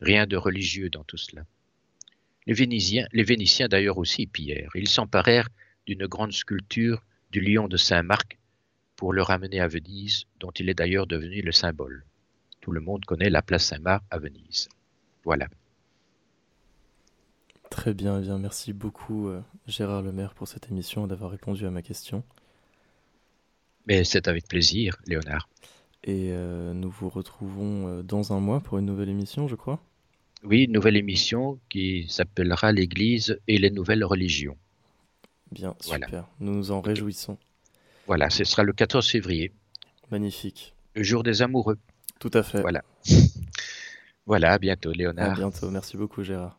[0.00, 1.44] Rien de religieux dans tout cela.
[2.46, 4.70] Les Vénitiens, les Vénitiens d'ailleurs aussi pillèrent.
[4.74, 5.48] Ils s'emparèrent
[5.86, 8.38] d'une grande sculpture du lion de Saint-Marc
[9.04, 12.06] pour le ramener à Venise, dont il est d'ailleurs devenu le symbole.
[12.62, 14.70] Tout le monde connaît la place Saint-Marc à Venise.
[15.24, 15.46] Voilà.
[17.68, 21.66] Très bien, eh bien merci beaucoup euh, Gérard Lemaire pour cette émission et d'avoir répondu
[21.66, 22.24] à ma question.
[23.86, 25.50] Mais c'est avec plaisir, Léonard.
[26.04, 29.82] Et euh, nous vous retrouvons euh, dans un mois pour une nouvelle émission, je crois?
[30.44, 34.56] Oui, une nouvelle émission qui s'appellera L'Église et les nouvelles religions.
[35.52, 36.26] Bien, super.
[36.40, 37.36] Nous nous en réjouissons.
[38.06, 39.52] Voilà, ce sera le 14 février.
[40.10, 40.74] Magnifique.
[40.94, 41.78] Le jour des amoureux.
[42.20, 42.60] Tout à fait.
[42.60, 42.82] Voilà.
[44.26, 45.32] voilà, à bientôt, Léonard.
[45.32, 45.70] À bientôt.
[45.70, 46.58] Merci beaucoup, Gérard.